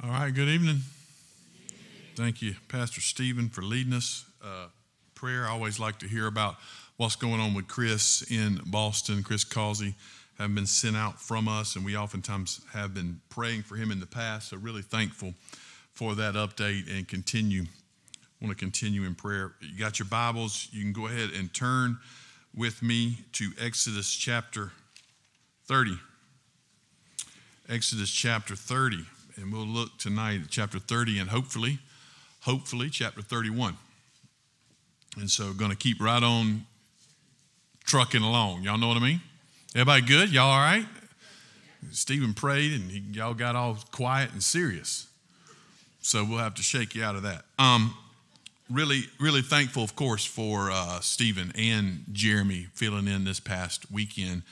[0.00, 0.82] All right, good evening.
[2.14, 4.24] Thank you, Pastor Stephen, for leading us.
[4.40, 4.66] Uh,
[5.16, 6.54] prayer, I always like to hear about
[6.98, 9.24] what's going on with Chris in Boston.
[9.24, 9.96] Chris Causey
[10.38, 13.98] have been sent out from us, and we oftentimes have been praying for him in
[13.98, 14.50] the past.
[14.50, 15.34] So, really thankful
[15.94, 17.64] for that update and continue.
[18.40, 19.54] want to continue in prayer.
[19.60, 21.98] You got your Bibles, you can go ahead and turn
[22.54, 24.70] with me to Exodus chapter
[25.66, 25.98] 30.
[27.68, 29.04] Exodus chapter 30
[29.40, 31.78] and we'll look tonight at chapter 30 and hopefully,
[32.40, 33.76] hopefully, chapter 31.
[35.18, 36.66] And so, going to keep right on
[37.84, 38.62] trucking along.
[38.62, 39.20] Y'all know what I mean?
[39.74, 40.30] Everybody good?
[40.30, 40.86] Y'all all right?
[41.92, 45.06] Stephen prayed and he, y'all got all quiet and serious.
[46.00, 47.44] So, we'll have to shake you out of that.
[47.58, 47.94] Um,
[48.70, 54.42] really, really thankful, of course, for uh, Stephen and Jeremy filling in this past weekend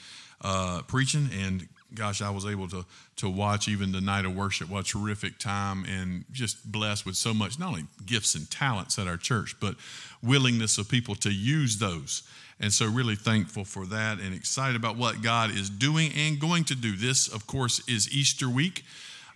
[0.41, 2.85] uh, preaching and gosh, I was able to
[3.17, 4.69] to watch even the night of worship.
[4.69, 8.99] What a terrific time, and just blessed with so much not only gifts and talents
[8.99, 9.75] at our church, but
[10.21, 12.23] willingness of people to use those.
[12.59, 16.63] And so, really thankful for that, and excited about what God is doing and going
[16.65, 16.95] to do.
[16.95, 18.83] This, of course, is Easter week.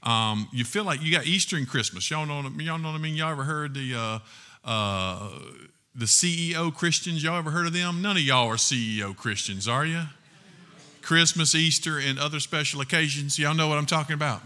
[0.03, 2.09] Um, you feel like you got Easter and Christmas.
[2.09, 3.15] Y'all know, y'all know what I mean.
[3.15, 4.19] Y'all ever heard the uh,
[4.65, 5.29] uh,
[5.93, 7.23] the CEO Christians?
[7.23, 8.01] Y'all ever heard of them?
[8.01, 10.03] None of y'all are CEO Christians, are you?
[11.01, 13.37] Christmas, Easter, and other special occasions.
[13.39, 14.41] Y'all know what I'm talking about.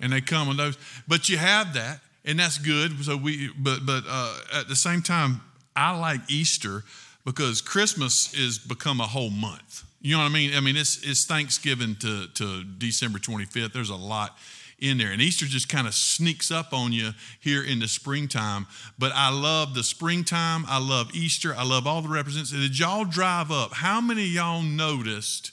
[0.00, 0.76] And they come on those.
[1.08, 3.04] But you have that, and that's good.
[3.04, 5.40] So we, but but uh, at the same time,
[5.74, 6.84] I like Easter
[7.24, 9.84] because Christmas is become a whole month.
[10.00, 10.54] You know what I mean?
[10.54, 13.72] I mean, it's it's Thanksgiving to to December 25th.
[13.72, 14.36] There's a lot
[14.78, 15.10] in there.
[15.10, 18.66] And Easter just kind of sneaks up on you here in the springtime.
[18.98, 20.64] But I love the springtime.
[20.68, 21.54] I love Easter.
[21.56, 22.50] I love all the represents.
[22.50, 23.72] Did y'all drive up?
[23.72, 25.52] How many y'all noticed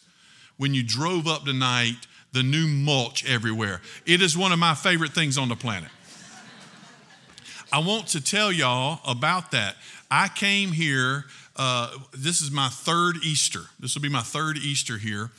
[0.64, 1.98] when you drove up tonight
[2.32, 3.82] the new mulch everywhere.
[4.06, 5.90] It is one of my favorite things on the planet.
[7.74, 9.76] I want to tell y'all about that.
[10.10, 11.26] I came here,
[11.58, 13.60] uh, this is my third Easter.
[13.78, 15.32] This will be my third Easter here.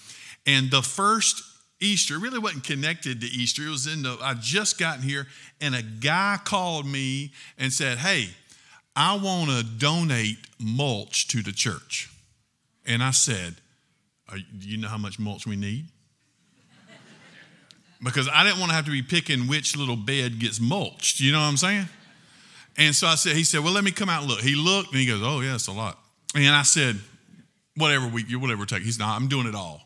[0.47, 1.43] And the first
[1.81, 3.63] Easter really wasn't connected to Easter.
[3.63, 5.27] It was in the, I just gotten here,
[5.59, 8.29] and a guy called me and said, Hey,
[8.95, 12.11] I want to donate mulch to the church.
[12.85, 13.55] And I said,
[14.29, 15.87] are, do you know how much mulch we need?
[18.03, 21.21] Because I didn't want to have to be picking which little bed gets mulched.
[21.21, 21.89] You know what I'm saying?
[22.77, 24.41] And so I said, he said, well, let me come out and look.
[24.41, 25.99] He looked and he goes, oh, yeah, it's a lot.
[26.35, 26.99] And I said,
[27.77, 28.83] whatever we, whatever take.
[28.83, 29.81] He's not, I'm doing it all.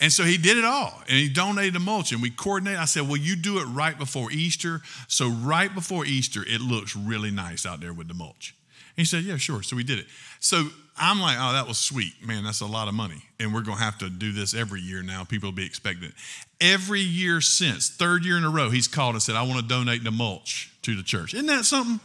[0.00, 2.78] And so he did it all and he donated the mulch and we coordinated.
[2.78, 4.80] I said, Well, you do it right before Easter.
[5.08, 8.54] So, right before Easter, it looks really nice out there with the mulch.
[8.96, 9.62] And he said, Yeah, sure.
[9.62, 10.06] So we did it.
[10.38, 10.68] So
[11.00, 12.12] I'm like, oh, that was sweet.
[12.24, 13.22] Man, that's a lot of money.
[13.40, 15.24] And we're going to have to do this every year now.
[15.24, 16.14] People will be expecting it.
[16.60, 19.66] Every year since, third year in a row, he's called and said, I want to
[19.66, 21.34] donate the mulch to the church.
[21.34, 22.00] Isn't that something?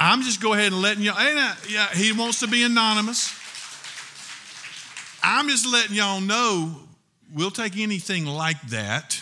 [0.00, 3.34] I'm just go ahead and letting y'all, yeah, he wants to be anonymous.
[5.22, 6.76] I'm just letting y'all know
[7.34, 9.20] we'll take anything like that.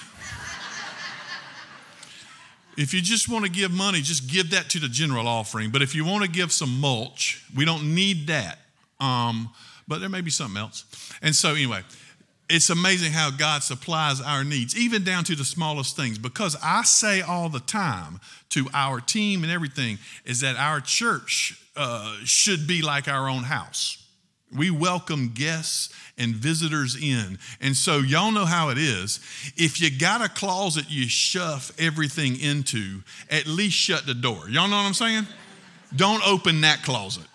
[2.76, 5.70] If you just want to give money, just give that to the general offering.
[5.70, 8.58] But if you want to give some mulch, we don't need that.
[9.00, 9.50] Um,
[9.88, 10.84] but there may be something else.
[11.22, 11.82] And so, anyway,
[12.48, 16.18] it's amazing how God supplies our needs, even down to the smallest things.
[16.18, 18.20] Because I say all the time
[18.50, 23.44] to our team and everything is that our church uh, should be like our own
[23.44, 24.02] house.
[24.56, 27.38] We welcome guests and visitors in.
[27.60, 29.20] And so, y'all know how it is.
[29.56, 34.48] If you got a closet you shove everything into, at least shut the door.
[34.48, 35.26] Y'all know what I'm saying?
[35.94, 37.26] Don't open that closet.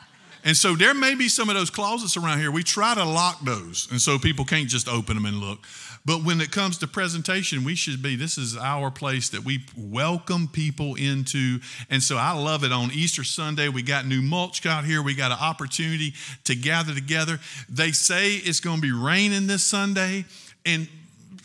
[0.44, 2.52] And so there may be some of those closets around here.
[2.52, 5.60] We try to lock those, and so people can't just open them and look.
[6.04, 9.64] But when it comes to presentation, we should be, this is our place that we
[9.78, 11.60] welcome people into.
[11.92, 12.72] And so I love it.
[12.72, 15.04] On Easter Sunday, we got new mulch out here.
[15.04, 16.16] We got an opportunity
[16.46, 17.40] to gather together.
[17.70, 20.26] They say it's going to be raining this Sunday,
[20.66, 20.88] and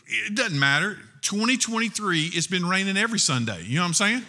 [0.06, 0.96] it doesn't matter.
[1.20, 3.62] 2023, it's been raining every Sunday.
[3.64, 4.22] You know what I'm saying?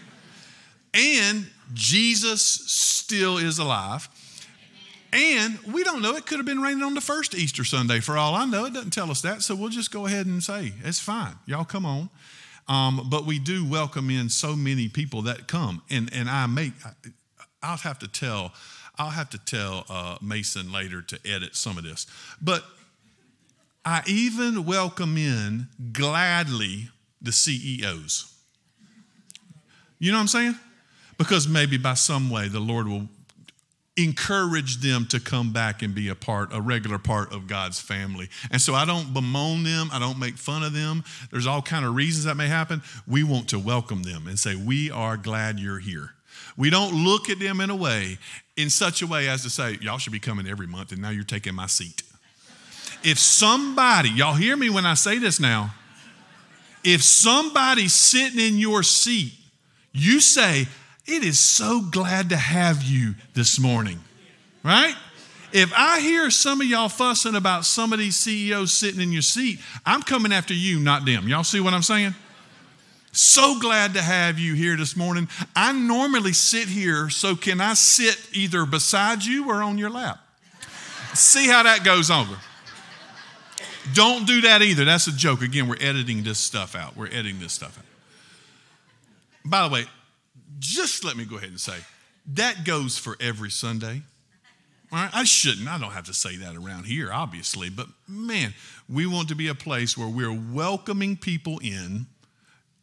[0.93, 4.09] And Jesus still is alive.
[5.13, 6.15] And we don't know.
[6.15, 8.65] It could have been raining on the first Easter Sunday for all I know.
[8.65, 9.42] It doesn't tell us that.
[9.42, 11.36] So we'll just go ahead and say, it's fine.
[11.45, 12.09] Y'all come on.
[12.68, 15.81] Um, but we do welcome in so many people that come.
[15.89, 16.74] And, and I make,
[17.63, 18.54] I'll have to tell,
[18.98, 22.07] I'll have to tell uh, Mason later to edit some of this.
[22.42, 22.65] But
[23.86, 26.89] I even welcome in gladly
[27.21, 28.33] the CEOs.
[30.00, 30.56] You know what I'm saying?
[31.18, 33.07] Because maybe by some way the Lord will
[33.97, 38.29] encourage them to come back and be a part, a regular part of God's family.
[38.51, 41.03] And so I don't bemoan them, I don't make fun of them.
[41.31, 42.83] There's all kind of reasons that may happen.
[43.07, 46.13] We want to welcome them and say, "We are glad you're here."
[46.55, 48.19] We don't look at them in a way,
[48.55, 51.09] in such a way as to say, "Y'all should be coming every month, and now
[51.09, 52.03] you're taking my seat."
[53.03, 55.73] If somebody, y'all hear me when I say this now,
[56.83, 59.33] if somebody's sitting in your seat,
[59.91, 60.67] you say,
[61.07, 64.00] It is so glad to have you this morning,
[64.63, 64.94] right?
[65.54, 69.21] If I hear some of y'all fussing about some of these CEOs sitting in your
[69.21, 71.30] seat, I'm coming after you, not them.
[71.30, 72.13] Y'all see what I'm saying?
[73.13, 75.30] So glad to have you here this morning.
[75.56, 80.19] I normally sit here, so can I sit either beside you or on your lap?
[81.13, 82.38] See how that goes over.
[83.94, 84.83] Don't do that either.
[84.83, 85.42] That's a joke.
[85.42, 86.98] Again, we're editing this stuff out.
[86.98, 87.86] We're editing this stuff out.
[89.45, 89.86] By the way,
[90.59, 91.77] just let me go ahead and say
[92.33, 94.01] that goes for every Sunday.
[94.92, 95.68] All right, I shouldn't.
[95.68, 98.54] I don't have to say that around here, obviously, but man,
[98.89, 102.06] we want to be a place where we're welcoming people in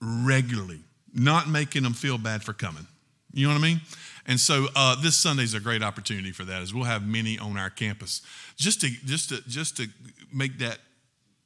[0.03, 0.81] regularly,
[1.15, 2.87] not making them feel bad for coming.
[3.33, 3.81] You know what I mean?
[4.27, 7.39] And so uh, this Sunday is a great opportunity for that, as we'll have many
[7.39, 8.21] on our campus.
[8.57, 9.87] Just to just to just to
[10.33, 10.79] make that,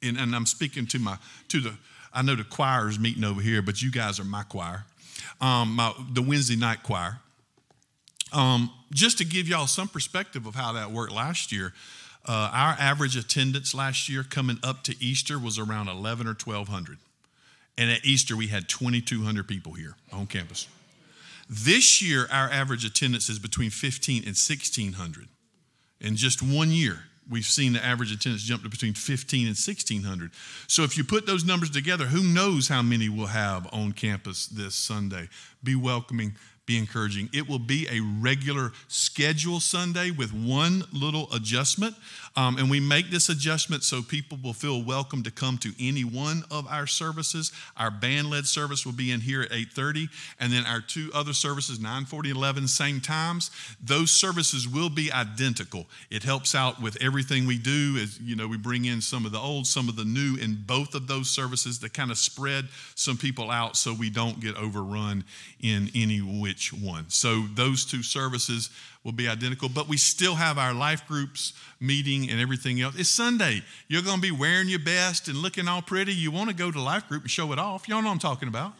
[0.01, 1.17] and, and I'm speaking to my
[1.49, 1.73] to the.
[2.11, 4.85] I know the choir is meeting over here, but you guys are my choir
[5.41, 7.19] um, my, the Wednesday night choir.
[8.31, 11.73] Um, just to give y'all some perspective of how that worked last year,
[12.25, 16.97] uh, our average attendance last year coming up to Easter was around 11 or 1200.
[17.77, 20.67] And at Easter, we had 2,200 people here on campus.
[21.49, 25.27] This year, our average attendance is between 15 and 1600
[26.01, 26.99] in just one year
[27.29, 30.31] we've seen the average attendance jump to between 15 and 1600
[30.67, 34.47] so if you put those numbers together who knows how many we'll have on campus
[34.47, 35.29] this sunday?
[35.63, 36.35] Be welcoming
[36.69, 37.27] be encouraging.
[37.33, 41.95] It will be a regular schedule Sunday with one little adjustment.
[42.35, 46.03] Um, and we make this adjustment so people will feel welcome to come to any
[46.03, 47.51] one of our services.
[47.75, 51.79] Our band-led service will be in here at 8:30, and then our two other services,
[51.79, 53.49] 9:40 and 11, same times.
[53.83, 55.87] Those services will be identical.
[56.11, 57.97] It helps out with everything we do.
[57.97, 60.63] As you know, we bring in some of the old, some of the new in
[60.67, 64.55] both of those services to kind of spread some people out so we don't get
[64.55, 65.23] overrun
[65.61, 67.05] in any which one.
[67.09, 68.69] So those two services
[69.03, 72.95] will be identical, but we still have our life groups meeting and everything else.
[72.97, 73.63] It's Sunday.
[73.87, 76.13] You're going to be wearing your best and looking all pretty.
[76.13, 77.87] You want to go to life group and show it off.
[77.87, 78.73] Y'all know what I'm talking about.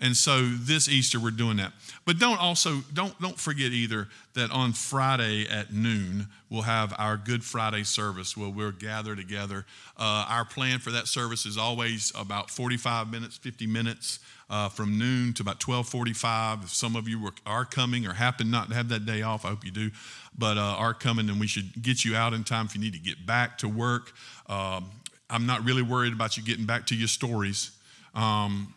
[0.00, 1.72] And so this Easter we're doing that.
[2.04, 7.16] But don't also don't don't forget either that on Friday at noon we'll have our
[7.16, 9.66] Good Friday service where we'll gather together.
[9.96, 14.98] Uh, our plan for that service is always about 45 minutes, 50 minutes uh, from
[14.98, 16.64] noon to about 12:45.
[16.64, 19.44] If some of you were, are coming or happen not to have that day off,
[19.44, 19.90] I hope you do,
[20.36, 22.94] but uh, are coming, and we should get you out in time if you need
[22.94, 24.12] to get back to work.
[24.46, 24.90] Um,
[25.28, 27.72] I'm not really worried about you getting back to your stories.
[28.14, 28.72] Um,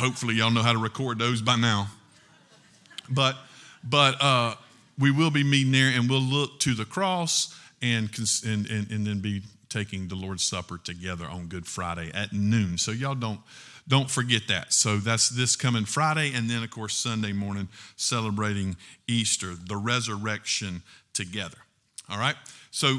[0.00, 1.88] hopefully, y'all know how to record those by now.
[3.08, 3.36] But
[3.84, 4.54] but uh,
[4.98, 8.10] we will be meeting there, and we'll look to the cross and
[8.44, 12.78] and, and, and then be taking the Lord's Supper together on Good Friday at noon.
[12.78, 13.40] So y'all don't
[13.86, 14.72] don't forget that.
[14.72, 18.76] So that's this coming Friday, and then, of course, Sunday morning, celebrating
[19.06, 20.82] Easter, the resurrection
[21.12, 21.58] together.
[22.08, 22.36] All right?
[22.70, 22.98] So,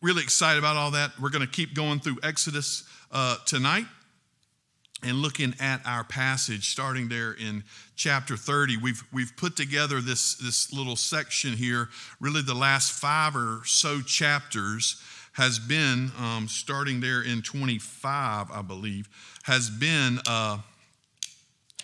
[0.00, 1.12] really excited about all that.
[1.20, 2.82] We're going to keep going through Exodus
[3.12, 3.86] uh, tonight
[5.02, 7.64] and looking at our passage starting there in
[7.96, 11.88] chapter 30 we've, we've put together this, this little section here.
[12.20, 15.00] Really the last five or so chapters
[15.34, 19.08] has been um, starting there in 25 i believe
[19.44, 20.58] has been uh,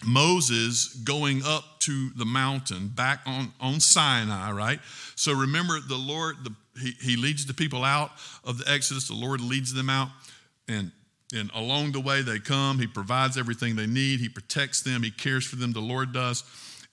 [0.04, 4.80] Moses going up to the mountain back on, on Sinai, right?
[5.16, 8.12] So remember, the Lord, the, he, he leads the people out
[8.44, 10.08] of the Exodus, the Lord leads them out,
[10.68, 10.92] and
[11.34, 15.10] and along the way they come, he provides everything they need, he protects them, he
[15.10, 16.44] cares for them, the Lord does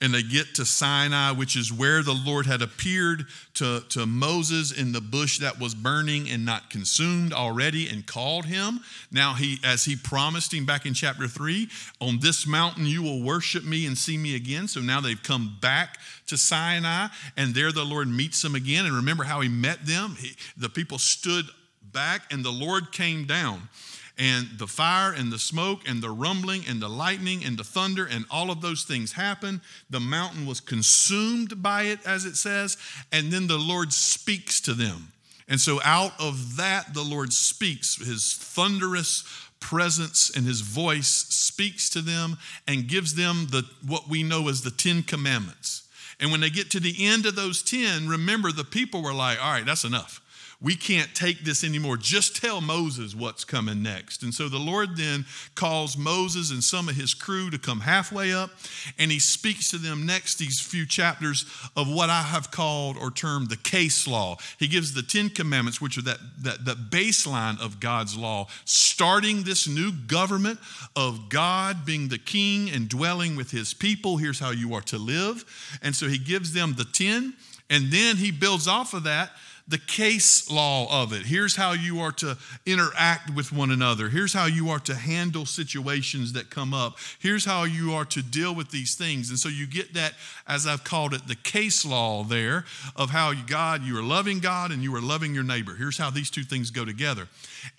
[0.02, 3.26] and they get to Sinai, which is where the Lord had appeared
[3.56, 8.46] to, to Moses in the bush that was burning and not consumed already and called
[8.46, 8.82] him.
[9.10, 11.70] Now, he, as he promised him back in chapter 3,
[12.02, 14.68] on this mountain you will worship me and see me again.
[14.68, 18.86] So now they've come back to Sinai, and there the Lord meets them again.
[18.86, 20.18] And remember how he met them?
[20.20, 21.46] He, the people stood
[21.82, 23.70] back, and the Lord came down
[24.18, 28.08] and the fire and the smoke and the rumbling and the lightning and the thunder
[28.10, 29.62] and all of those things happen.
[29.90, 32.78] The mountain was consumed by it, as it says,
[33.12, 35.12] and then the Lord speaks to them.
[35.48, 39.24] And so out of that, the Lord speaks his thunderous
[39.60, 44.62] presence and his voice speaks to them and gives them the what we know as
[44.62, 45.84] the 10 commandments.
[46.20, 49.44] And when they get to the end of those 10, remember the people were like,
[49.44, 50.22] all right, that's enough
[50.62, 51.98] we can't take this anymore.
[51.98, 54.24] Just tell Moses what's coming next.
[54.24, 58.34] And so the Lord then calls Moses and some of his crew to come halfway
[58.34, 58.52] up,
[58.98, 61.46] and he speaks to them next these few chapters
[61.76, 64.38] of what I have called or termed the case law.
[64.58, 69.44] He gives the Ten Commandments, which are that, that, that baseline of God's law, starting
[69.44, 70.60] this new government
[70.96, 74.18] of God being the king and dwelling with his people.
[74.18, 75.44] Here's how you are to live.
[75.82, 77.34] And so he gives them the 10,
[77.70, 79.32] and then he builds off of that
[79.68, 81.24] the case law of it.
[81.24, 84.10] Here's how you are to interact with one another.
[84.10, 86.98] Here's how you are to handle situations that come up.
[87.20, 89.32] Here's how you are to deal with these things.
[89.32, 90.14] And so you get that,
[90.48, 94.40] as I've called it, the case law there of how you, God, you are loving
[94.40, 95.74] God and you are loving your neighbor.
[95.74, 97.28] Here's how these two things go together.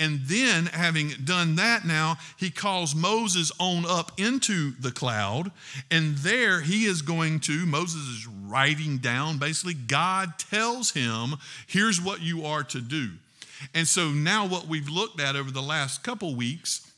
[0.01, 5.53] And then, having done that, now he calls Moses on up into the cloud.
[5.93, 11.37] And there he is going to, Moses is writing down basically, God tells him,
[11.77, 13.11] here's what you are to do.
[13.75, 16.91] And so now, what we've looked at over the last couple weeks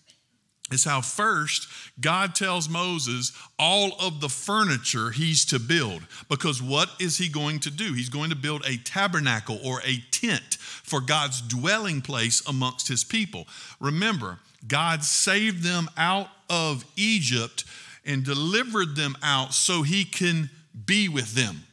[0.71, 1.67] is how first
[2.01, 6.03] God tells Moses all of the furniture he's to build.
[6.29, 7.95] Because what is he going to do?
[7.95, 13.03] He's going to build a tabernacle or a tent for God's dwelling place amongst his
[13.03, 13.47] people.
[13.81, 17.65] Remember, God saved them out of Egypt
[18.05, 20.51] and delivered them out so he can
[20.87, 21.65] be with them.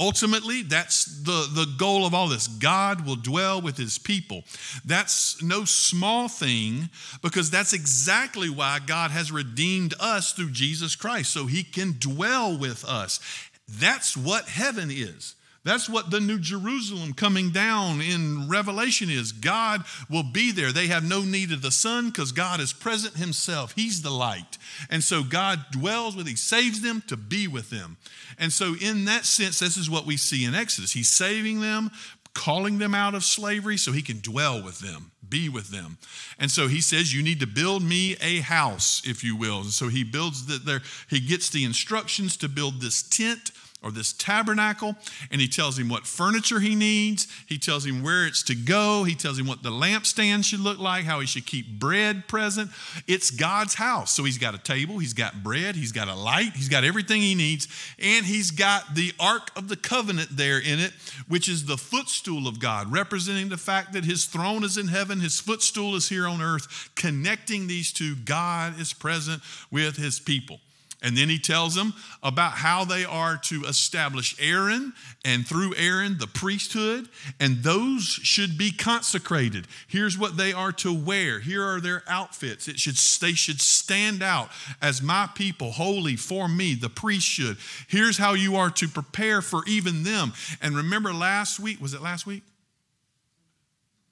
[0.00, 2.48] Ultimately, that's the, the goal of all this.
[2.48, 4.44] God will dwell with his people.
[4.82, 6.88] That's no small thing
[7.20, 12.56] because that's exactly why God has redeemed us through Jesus Christ, so he can dwell
[12.56, 13.20] with us.
[13.68, 15.34] That's what heaven is.
[15.62, 19.32] That's what the New Jerusalem coming down in Revelation is.
[19.32, 20.72] God will be there.
[20.72, 23.74] They have no need of the sun because God is present Himself.
[23.76, 24.56] He's the light.
[24.88, 27.98] And so God dwells with, He saves them to be with them.
[28.38, 30.92] And so, in that sense, this is what we see in Exodus.
[30.92, 31.90] He's saving them,
[32.32, 35.98] calling them out of slavery so He can dwell with them, be with them.
[36.38, 39.60] And so He says, You need to build me a house, if you will.
[39.60, 43.50] And so He builds that there, He gets the instructions to build this tent
[43.82, 44.94] or this tabernacle,
[45.30, 47.26] and he tells him what furniture he needs.
[47.46, 49.04] He tells him where it's to go.
[49.04, 52.70] He tells him what the lampstand should look like, how he should keep bread present.
[53.06, 54.14] It's God's house.
[54.14, 57.22] So he's got a table, he's got bread, he's got a light, he's got everything
[57.22, 57.68] he needs,
[57.98, 60.92] and he's got the Ark of the Covenant there in it,
[61.28, 65.20] which is the footstool of God, representing the fact that his throne is in heaven,
[65.20, 68.14] his footstool is here on earth, connecting these two.
[68.16, 70.60] God is present with his people.
[71.02, 74.92] And then he tells them about how they are to establish Aaron
[75.24, 79.66] and through Aaron the priesthood, and those should be consecrated.
[79.88, 81.40] Here's what they are to wear.
[81.40, 82.68] Here are their outfits.
[82.68, 84.50] It should they should stand out
[84.82, 87.56] as my people, holy for me, the priest should.
[87.88, 90.34] Here's how you are to prepare for even them.
[90.60, 92.42] And remember last week, was it last week?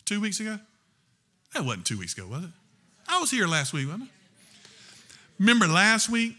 [0.06, 0.58] Two weeks ago?
[1.52, 2.50] That wasn't two weeks ago, was it?
[3.06, 4.08] I was here last week, wasn't I?
[5.38, 6.36] Remember last week?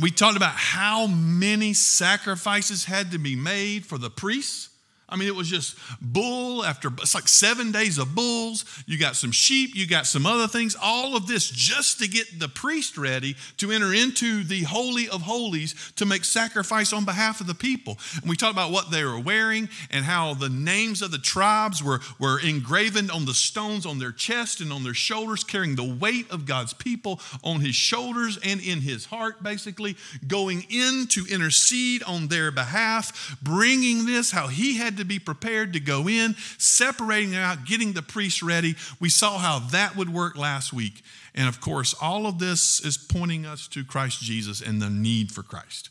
[0.00, 4.68] We talked about how many sacrifices had to be made for the priests
[5.08, 8.64] I mean, it was just bull after, it's like seven days of bulls.
[8.86, 12.40] You got some sheep, you got some other things, all of this just to get
[12.40, 17.40] the priest ready to enter into the Holy of Holies to make sacrifice on behalf
[17.40, 17.98] of the people.
[18.20, 21.84] And we talked about what they were wearing and how the names of the tribes
[21.84, 25.84] were, were engraven on the stones on their chest and on their shoulders, carrying the
[25.84, 29.96] weight of God's people on his shoulders and in his heart, basically,
[30.26, 35.72] going in to intercede on their behalf, bringing this, how he had to be prepared
[35.72, 38.74] to go in, separating out, getting the priests ready.
[39.00, 41.02] We saw how that would work last week.
[41.34, 45.32] And of course, all of this is pointing us to Christ Jesus and the need
[45.32, 45.90] for Christ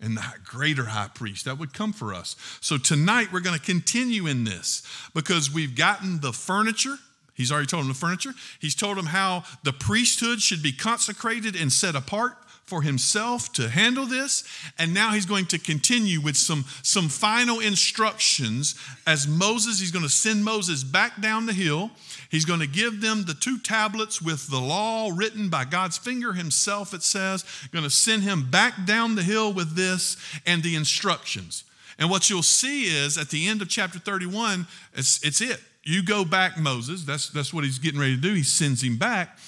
[0.00, 2.36] and the greater high priest that would come for us.
[2.60, 4.82] So tonight we're going to continue in this
[5.14, 6.96] because we've gotten the furniture.
[7.34, 8.32] He's already told them the furniture.
[8.60, 12.36] He's told them how the priesthood should be consecrated and set apart
[12.68, 14.44] for himself to handle this.
[14.78, 18.74] And now he's going to continue with some, some final instructions
[19.06, 21.90] as Moses, he's going to send Moses back down the hill.
[22.30, 26.34] He's going to give them the two tablets with the law written by God's finger
[26.34, 27.44] himself, it says.
[27.72, 31.64] Going to send him back down the hill with this and the instructions.
[31.98, 35.60] And what you'll see is at the end of chapter 31, it's, it's it.
[35.84, 37.04] You go back, Moses.
[37.04, 38.34] That's, that's what he's getting ready to do.
[38.34, 39.38] He sends him back.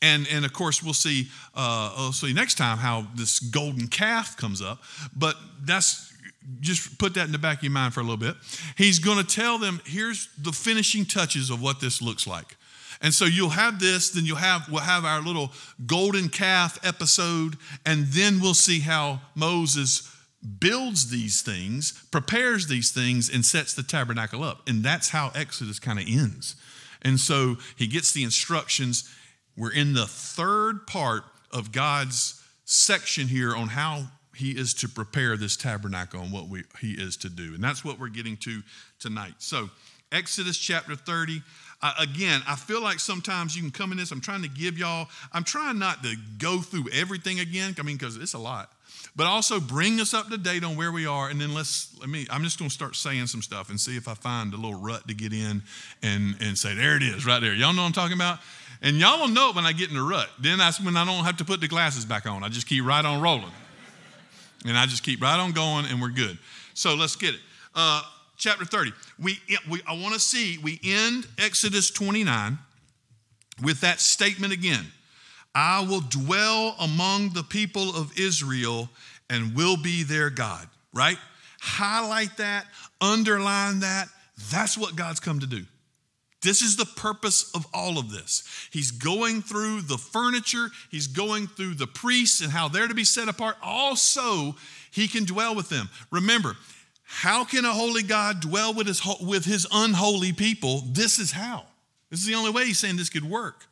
[0.00, 4.36] And, and of course, we'll see, uh, we'll see next time how this golden calf
[4.36, 4.82] comes up.
[5.16, 6.12] But that's
[6.60, 8.36] just put that in the back of your mind for a little bit.
[8.76, 12.56] He's going to tell them, here's the finishing touches of what this looks like.
[13.00, 15.52] And so you'll have this, then you'll have we'll have our little
[15.86, 20.12] golden calf episode, and then we'll see how Moses
[20.58, 24.68] builds these things, prepares these things, and sets the tabernacle up.
[24.68, 26.56] And that's how Exodus kind of ends.
[27.02, 29.08] And so he gets the instructions.
[29.58, 34.04] We're in the third part of God's section here on how
[34.36, 37.54] he is to prepare this tabernacle and what we, he is to do.
[37.54, 38.62] And that's what we're getting to
[39.00, 39.34] tonight.
[39.38, 39.68] So,
[40.12, 41.42] Exodus chapter 30.
[41.82, 44.10] Uh, again, I feel like sometimes you can come in this.
[44.10, 47.74] I'm trying to give y'all, I'm trying not to go through everything again.
[47.78, 48.70] I mean, because it's a lot
[49.18, 51.28] but also bring us up to date on where we are.
[51.28, 53.96] And then let's, let me, I'm just going to start saying some stuff and see
[53.96, 55.62] if I find a little rut to get in
[56.04, 57.52] and, and say, there it is, right there.
[57.52, 58.38] Y'all know what I'm talking about?
[58.80, 60.28] And y'all will know it when I get in the rut.
[60.38, 62.44] Then that's when I don't have to put the glasses back on.
[62.44, 63.50] I just keep right on rolling.
[64.64, 66.38] And I just keep right on going and we're good.
[66.74, 67.40] So let's get it.
[67.74, 68.02] Uh,
[68.36, 68.92] chapter 30.
[69.18, 72.58] We, we, I want to see, we end Exodus 29
[73.62, 74.86] with that statement again.
[75.54, 78.88] I will dwell among the people of Israel
[79.28, 81.18] and will be their God, right?
[81.60, 82.66] Highlight that,
[83.00, 84.08] underline that.
[84.50, 85.64] That's what God's come to do.
[86.40, 88.44] This is the purpose of all of this.
[88.70, 93.04] He's going through the furniture, he's going through the priests and how they're to be
[93.04, 93.56] set apart.
[93.62, 94.54] Also,
[94.90, 95.88] he can dwell with them.
[96.10, 96.56] Remember,
[97.02, 100.82] how can a holy God dwell with his, with his unholy people?
[100.86, 101.64] This is how.
[102.10, 103.66] This is the only way he's saying this could work.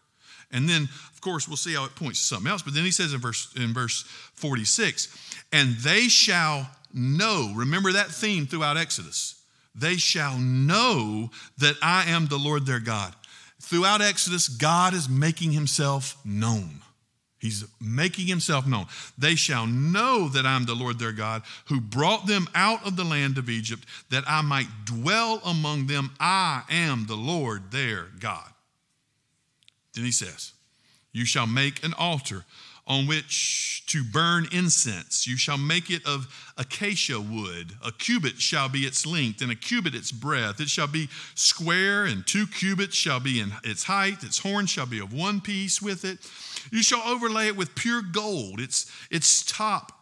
[0.50, 2.62] And then, of course, we'll see how it points to something else.
[2.62, 4.02] But then he says in verse, in verse
[4.35, 5.14] 46,
[5.52, 9.35] and they shall know, remember that theme throughout Exodus.
[9.76, 13.14] They shall know that I am the Lord their God.
[13.61, 16.80] Throughout Exodus, God is making himself known.
[17.38, 18.87] He's making himself known.
[19.18, 23.04] They shall know that I'm the Lord their God, who brought them out of the
[23.04, 26.12] land of Egypt, that I might dwell among them.
[26.18, 28.50] I am the Lord their God.
[29.95, 30.52] Then he says,
[31.12, 32.45] You shall make an altar
[32.86, 35.26] on which to burn incense.
[35.26, 37.72] You shall make it of acacia wood.
[37.84, 40.60] A cubit shall be its length, and a cubit its breadth.
[40.60, 44.22] It shall be square, and two cubits shall be in its height.
[44.22, 46.18] Its horn shall be of one piece with it.
[46.70, 48.60] You shall overlay it with pure gold.
[48.60, 49.92] Its, its top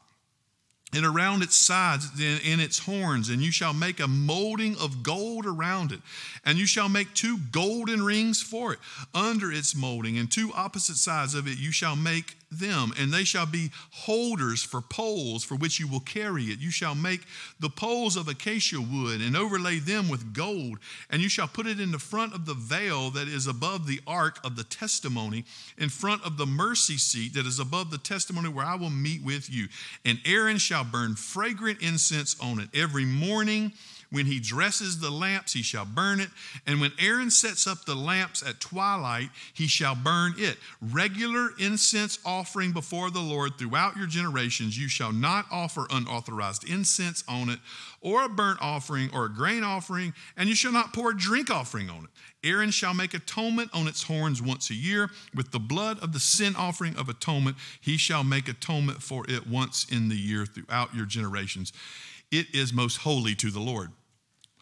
[0.95, 5.47] and around its sides and its horns, and you shall make a molding of gold
[5.47, 6.01] around it.
[6.45, 8.79] And you shall make two golden rings for it
[9.15, 13.25] under its molding, and two opposite sides of it you shall make them, and they
[13.25, 16.59] shall be holders for poles for which you will carry it.
[16.59, 17.21] You shall make
[17.61, 20.79] the poles of acacia wood and overlay them with gold,
[21.11, 24.01] and you shall put it in the front of the veil that is above the
[24.07, 25.45] ark of the testimony,
[25.79, 29.23] in front of the mercy seat that is above the testimony where I will meet
[29.23, 29.69] with you.
[30.05, 33.73] And Aaron shall burn fragrant incense on it every morning
[34.15, 36.29] when he dresses the lamps, he shall burn it.
[36.69, 40.57] And when Aaron sets up the lamps at twilight, he shall burn it.
[40.81, 44.79] Regular incense offering before the Lord throughout your generations.
[44.79, 47.59] You shall not offer unauthorized incense on it,
[48.01, 51.51] or a burnt offering, or a grain offering, and you shall not pour a drink
[51.51, 52.49] offering on it.
[52.49, 55.11] Aaron shall make atonement on its horns once a year.
[55.35, 59.49] With the blood of the sin offering of atonement, he shall make atonement for it
[59.49, 61.73] once in the year throughout your generations.
[62.31, 63.91] It is most holy to the Lord.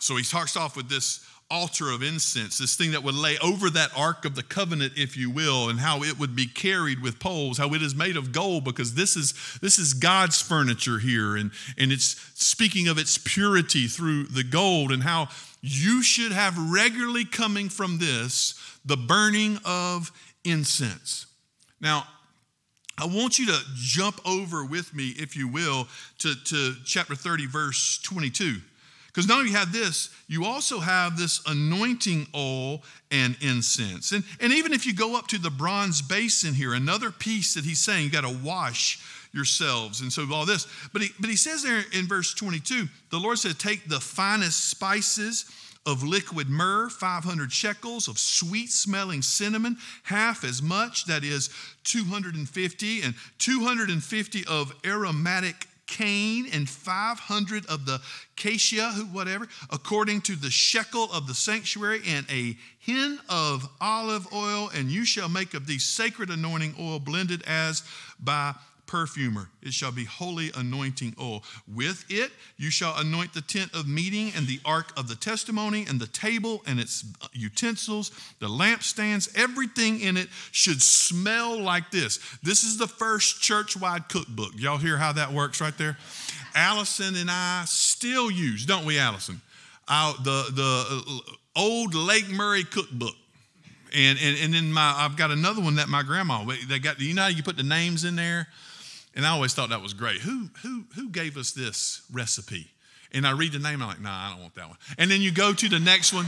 [0.02, 3.70] So he starts off with this altar of incense, this thing that would lay over
[3.70, 7.20] that ark of the covenant, if you will, and how it would be carried with
[7.20, 11.36] poles, how it is made of gold, because this is this is God's furniture here,
[11.36, 15.28] and, and it's speaking of its purity through the gold, and how
[15.60, 20.10] you should have regularly coming from this the burning of
[20.42, 21.26] incense.
[21.80, 22.08] Now,
[22.98, 25.86] I want you to jump over with me, if you will,
[26.18, 28.56] to, to chapter 30, verse 22.
[29.12, 34.12] Because only you have this, you also have this anointing oil and incense.
[34.12, 37.64] And, and even if you go up to the bronze basin here, another piece that
[37.64, 39.00] he's saying, you got to wash
[39.32, 40.00] yourselves.
[40.00, 40.66] And so all this.
[40.92, 44.70] But he, but he says there in verse 22, the Lord said, Take the finest
[44.70, 45.44] spices
[45.84, 51.50] of liquid myrrh, 500 shekels of sweet smelling cinnamon, half as much, that is
[51.84, 58.00] 250, and 250 of aromatic cane and 500 of the
[58.34, 64.70] cassia, whatever, according to the shekel of the sanctuary, and a hin of olive oil,
[64.74, 67.82] and you shall make of these sacred anointing oil blended as
[68.18, 68.54] by
[68.92, 69.48] perfumer.
[69.62, 71.42] It shall be holy anointing oil.
[71.66, 75.86] With it you shall anoint the tent of meeting and the ark of the testimony
[75.88, 77.02] and the table and its
[77.32, 82.18] utensils, the lampstands, everything in it should smell like this.
[82.42, 84.52] This is the first church wide cookbook.
[84.56, 85.96] Y'all hear how that works right there?
[86.54, 89.40] Allison and I still use, don't we, Allison?
[89.88, 93.14] The, the uh, old Lake Murray cookbook.
[93.94, 97.14] And, and, and then my, I've got another one that my grandma, they got, you
[97.14, 98.48] know, you put the names in there
[99.14, 100.20] And I always thought that was great.
[100.20, 102.70] Who, who, who gave us this recipe?
[103.12, 104.78] And I read the name, I'm like, nah, I don't want that one.
[104.98, 106.26] And then you go to the next one.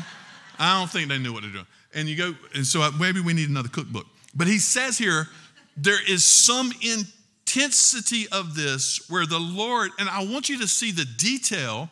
[0.59, 1.66] I don't think they knew what they're doing.
[1.94, 4.07] And you go, and so maybe we need another cookbook.
[4.35, 5.29] But he says here,
[5.77, 10.92] there is some intensity of this where the Lord, and I want you to see
[10.92, 11.88] the detail,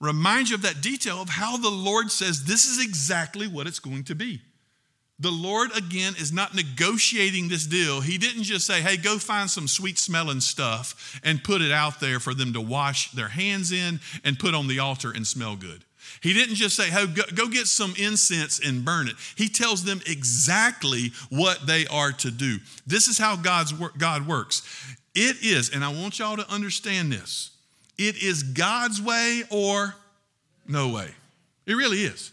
[0.00, 3.78] remind you of that detail of how the Lord says this is exactly what it's
[3.78, 4.40] going to be.
[5.18, 8.00] The Lord, again, is not negotiating this deal.
[8.00, 12.00] He didn't just say, hey, go find some sweet smelling stuff and put it out
[12.00, 15.54] there for them to wash their hands in and put on the altar and smell
[15.54, 15.84] good.
[16.20, 19.14] He didn't just say, hey, go, go get some incense and burn it.
[19.36, 22.58] He tells them exactly what they are to do.
[22.86, 24.62] This is how God's God works.
[25.14, 27.50] It is, and I want y'all to understand this
[27.98, 29.94] it is God's way or
[30.66, 31.10] no way.
[31.66, 32.31] It really is.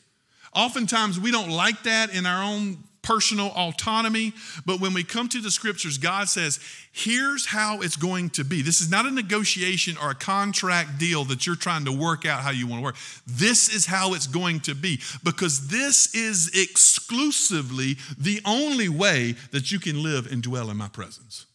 [0.56, 4.34] Oftentimes, we don't like that in our own personal autonomy,
[4.66, 6.60] but when we come to the scriptures, God says,
[6.92, 8.62] here's how it's going to be.
[8.62, 12.42] This is not a negotiation or a contract deal that you're trying to work out
[12.42, 12.98] how you want to work.
[13.26, 19.72] This is how it's going to be because this is exclusively the only way that
[19.72, 21.46] you can live and dwell in my presence.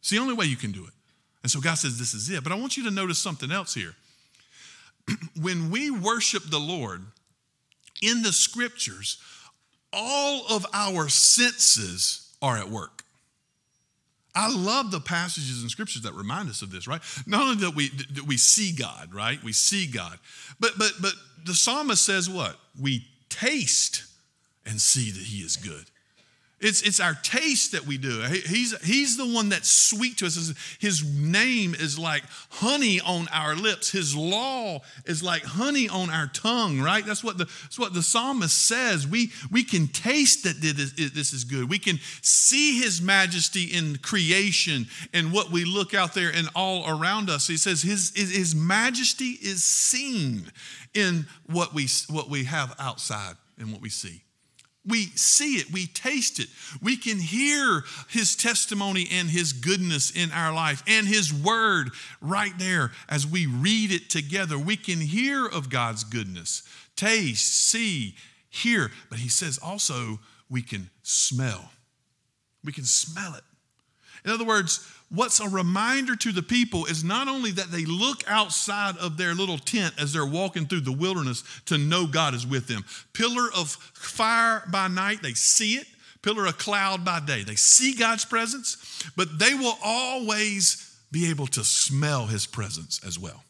[0.00, 0.92] It's the only way you can do it.
[1.42, 2.42] And so God says, this is it.
[2.42, 3.94] But I want you to notice something else here.
[5.40, 7.04] when we worship the Lord,
[8.02, 9.18] in the scriptures,
[9.92, 13.02] all of our senses are at work.
[14.34, 17.00] I love the passages in scriptures that remind us of this, right?
[17.26, 19.42] Not only that we that we see God, right?
[19.42, 20.18] We see God.
[20.60, 21.12] But but but
[21.44, 22.56] the psalmist says what?
[22.80, 24.04] We taste
[24.64, 25.86] and see that he is good.
[26.60, 28.20] It's, it's our taste that we do.
[28.22, 30.76] He's, he's the one that's sweet to us.
[30.80, 33.92] His name is like honey on our lips.
[33.92, 37.06] His law is like honey on our tongue, right?
[37.06, 39.06] That's what the, that's what the psalmist says.
[39.06, 41.70] We, we can taste that this is good.
[41.70, 46.88] We can see his majesty in creation and what we look out there and all
[46.88, 47.46] around us.
[47.46, 50.50] He says his, his majesty is seen
[50.92, 54.22] in what we, what we have outside and what we see.
[54.88, 56.48] We see it, we taste it.
[56.82, 62.56] We can hear his testimony and his goodness in our life and his word right
[62.58, 64.58] there as we read it together.
[64.58, 66.62] We can hear of God's goodness,
[66.96, 68.14] taste, see,
[68.48, 68.90] hear.
[69.10, 71.70] But he says also we can smell.
[72.64, 73.44] We can smell it.
[74.24, 78.22] In other words, what's a reminder to the people is not only that they look
[78.26, 82.46] outside of their little tent as they're walking through the wilderness to know God is
[82.46, 82.84] with them.
[83.12, 85.86] Pillar of fire by night, they see it.
[86.22, 88.76] Pillar of cloud by day, they see God's presence,
[89.16, 93.44] but they will always be able to smell his presence as well.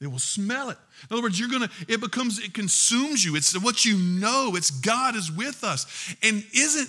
[0.00, 0.78] They will smell it.
[1.08, 3.36] In other words, you're gonna, it becomes, it consumes you.
[3.36, 4.54] It's what you know.
[4.56, 6.16] It's God is with us.
[6.22, 6.88] And isn't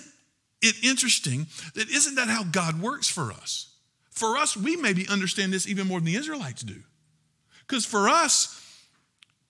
[0.62, 3.74] it interesting that isn't that how God works for us?
[4.10, 6.82] For us, we maybe understand this even more than the Israelites do.
[7.66, 8.60] Because for us,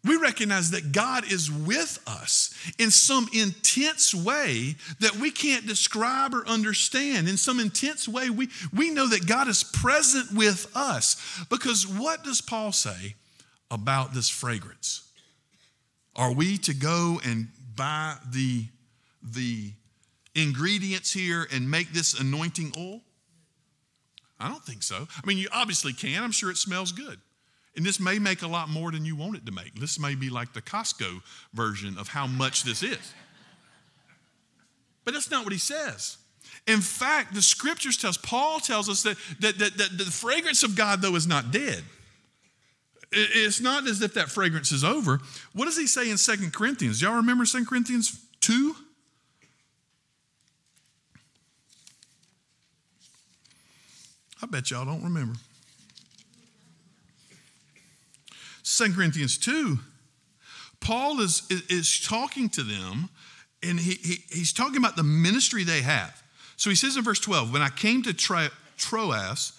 [0.05, 6.35] we recognize that God is with us in some intense way that we can't describe
[6.35, 7.27] or understand.
[7.27, 11.45] In some intense way, we, we know that God is present with us.
[11.49, 13.14] Because what does Paul say
[13.71, 15.09] about this fragrance?
[16.14, 18.67] Are we to go and buy the,
[19.23, 19.73] the
[20.35, 23.01] ingredients here and make this anointing oil?
[24.38, 25.07] I don't think so.
[25.16, 26.23] I mean, you obviously can.
[26.23, 27.18] I'm sure it smells good.
[27.77, 29.75] And this may make a lot more than you want it to make.
[29.75, 31.20] This may be like the Costco
[31.53, 33.14] version of how much this is.
[35.05, 36.18] But that's not what he says.
[36.66, 40.77] In fact, the scriptures tells, Paul tells us that, that, that, that the fragrance of
[40.77, 41.83] God, though, is not dead.
[43.12, 45.20] It's not as if that fragrance is over.
[45.53, 47.03] What does he say in Second Corinthians?
[47.03, 48.75] Y'all remember Second Corinthians 2?
[54.42, 55.35] I bet y'all don't remember.
[58.64, 59.79] 2 Corinthians 2,
[60.81, 63.09] Paul is, is, talking to them
[63.62, 66.23] and he, he, he's talking about the ministry they have.
[66.57, 69.53] So he says in verse 12, When I came to Troas,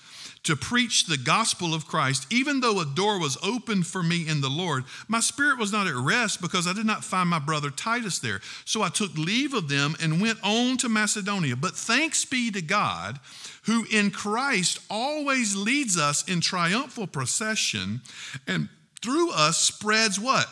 [0.45, 4.41] to preach the gospel of Christ, even though a door was opened for me in
[4.41, 7.71] the Lord, my spirit was not at rest because I did not find my brother
[7.71, 8.41] Titus there.
[8.63, 11.55] So I took leave of them and went on to Macedonia.
[11.55, 13.19] But thanks be to God,
[13.65, 18.01] who in Christ always leads us in triumphal procession
[18.47, 18.69] and
[19.01, 20.47] through us spreads what?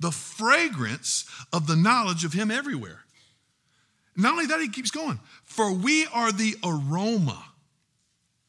[0.00, 3.00] The fragrance of the knowledge of Him everywhere.
[4.16, 7.42] Not only that, he keeps going, for we are the aroma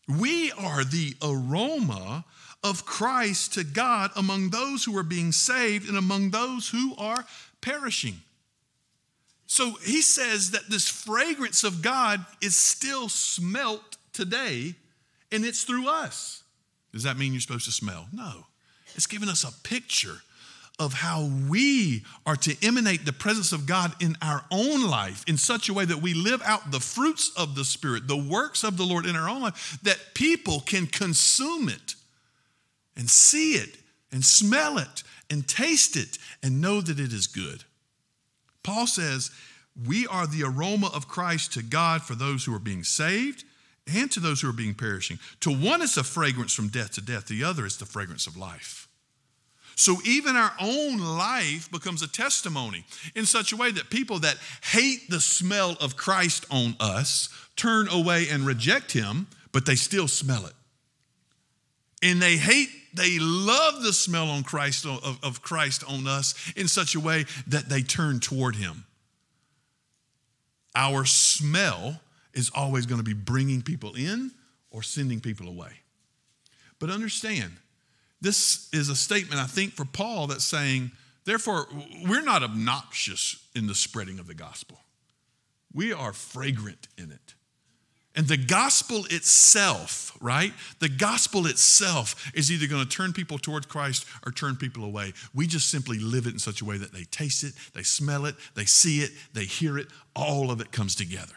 [0.07, 2.25] we are the aroma
[2.63, 7.25] of Christ to God among those who are being saved and among those who are
[7.61, 8.21] perishing.
[9.47, 14.75] So he says that this fragrance of God is still smelt today
[15.31, 16.43] and it's through us.
[16.91, 18.07] Does that mean you're supposed to smell?
[18.13, 18.45] No.
[18.95, 20.21] It's giving us a picture
[20.79, 25.37] of how we are to emanate the presence of God in our own life in
[25.37, 28.75] such a way that we live out the fruits of the Spirit, the works of
[28.75, 31.95] the Lord in our own life, that people can consume it
[32.95, 33.77] and see it
[34.11, 37.63] and smell it and taste it and know that it is good.
[38.63, 39.31] Paul says,
[39.87, 43.43] We are the aroma of Christ to God for those who are being saved
[43.93, 45.19] and to those who are being perishing.
[45.41, 48.37] To one, it's a fragrance from death to death, the other is the fragrance of
[48.37, 48.82] life.
[49.75, 54.37] So even our own life becomes a testimony in such a way that people that
[54.61, 60.07] hate the smell of Christ on us turn away and reject him, but they still
[60.07, 60.53] smell it.
[62.01, 66.67] And they hate, they love the smell on Christ of, of Christ on us in
[66.67, 68.85] such a way that they turn toward him.
[70.75, 71.99] Our smell
[72.33, 74.31] is always going to be bringing people in
[74.71, 75.71] or sending people away.
[76.79, 77.53] But understand,
[78.23, 80.91] this is a statement, I think, for Paul that's saying,
[81.25, 81.67] therefore,
[82.07, 84.79] we're not obnoxious in the spreading of the gospel.
[85.73, 87.35] We are fragrant in it.
[88.15, 90.53] And the gospel itself, right?
[90.79, 95.13] The gospel itself is either going to turn people towards Christ or turn people away.
[95.33, 98.25] We just simply live it in such a way that they taste it, they smell
[98.25, 101.33] it, they see it, they hear it, all of it comes together.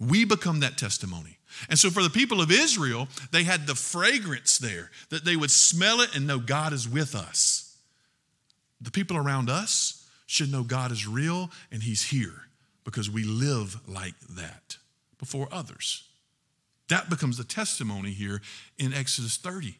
[0.00, 1.38] We become that testimony.
[1.68, 5.50] And so, for the people of Israel, they had the fragrance there that they would
[5.50, 7.76] smell it and know God is with us.
[8.80, 12.48] The people around us should know God is real and He's here
[12.84, 14.76] because we live like that
[15.18, 16.04] before others.
[16.88, 18.42] That becomes the testimony here
[18.78, 19.78] in Exodus 30.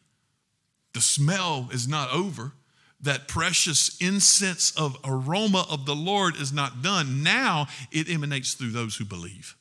[0.93, 2.53] The smell is not over.
[3.01, 7.21] That precious incense of aroma of the Lord is not done.
[7.21, 9.57] Now it emanates through those who believe.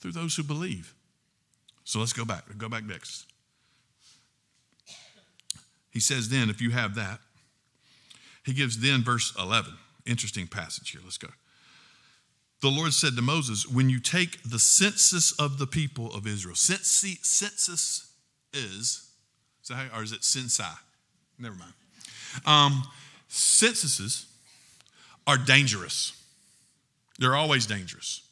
[0.00, 0.94] Through those who believe.
[1.88, 2.44] So let's go back.
[2.58, 3.24] Go back next.
[5.90, 7.18] He says, then, if you have that,
[8.44, 9.72] he gives then verse 11.
[10.04, 11.00] Interesting passage here.
[11.02, 11.28] Let's go.
[12.60, 16.56] The Lord said to Moses, When you take the census of the people of Israel,
[16.56, 17.04] census
[18.52, 19.10] is,
[19.62, 20.76] is how, or is it sensai?
[21.38, 21.72] Never mind.
[22.44, 22.82] Um,
[23.28, 24.26] censuses
[25.26, 26.22] are dangerous,
[27.18, 28.27] they're always dangerous.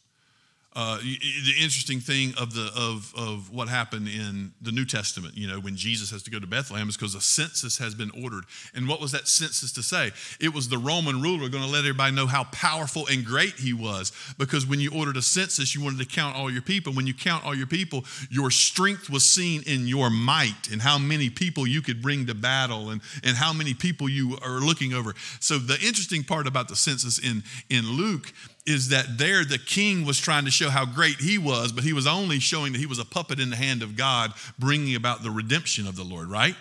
[0.77, 5.49] Uh, the interesting thing of the of of what happened in the New Testament, you
[5.49, 8.45] know, when Jesus has to go to Bethlehem, is because a census has been ordered.
[8.75, 10.13] And what was that census to say?
[10.39, 13.73] It was the Roman ruler going to let everybody know how powerful and great he
[13.73, 14.13] was.
[14.37, 16.93] Because when you ordered a census, you wanted to count all your people.
[16.93, 20.99] When you count all your people, your strength was seen in your might and how
[20.99, 24.93] many people you could bring to battle and and how many people you are looking
[24.93, 25.15] over.
[25.41, 28.31] So the interesting part about the census in in Luke
[28.67, 31.93] is that there the king was trying to show how great he was, but he
[31.93, 35.23] was only showing that he was a puppet in the hand of God, bringing about
[35.23, 36.57] the redemption of the Lord, right?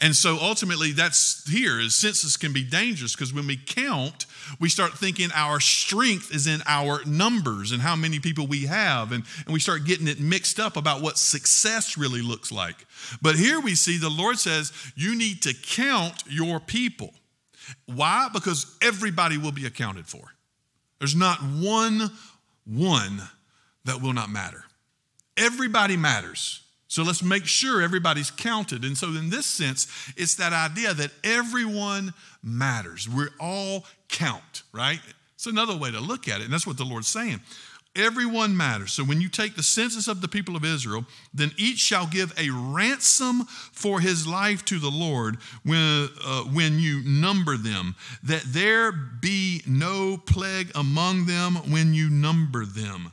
[0.00, 4.26] And so ultimately, that's here is census can be dangerous because when we count,
[4.58, 9.12] we start thinking our strength is in our numbers and how many people we have,
[9.12, 12.86] and, and we start getting it mixed up about what success really looks like.
[13.22, 17.14] But here we see the Lord says, You need to count your people.
[17.86, 18.28] Why?
[18.32, 20.33] Because everybody will be accounted for.
[20.98, 22.10] There's not one
[22.66, 23.20] one
[23.84, 24.64] that will not matter.
[25.36, 26.62] Everybody matters.
[26.88, 28.84] So let's make sure everybody's counted.
[28.84, 33.08] And so, in this sense, it's that idea that everyone matters.
[33.08, 35.00] We all count, right?
[35.34, 36.44] It's another way to look at it.
[36.44, 37.40] And that's what the Lord's saying.
[37.96, 38.92] Everyone matters.
[38.92, 42.36] So when you take the census of the people of Israel, then each shall give
[42.36, 48.42] a ransom for his life to the Lord when, uh, when you number them, that
[48.46, 53.12] there be no plague among them when you number them.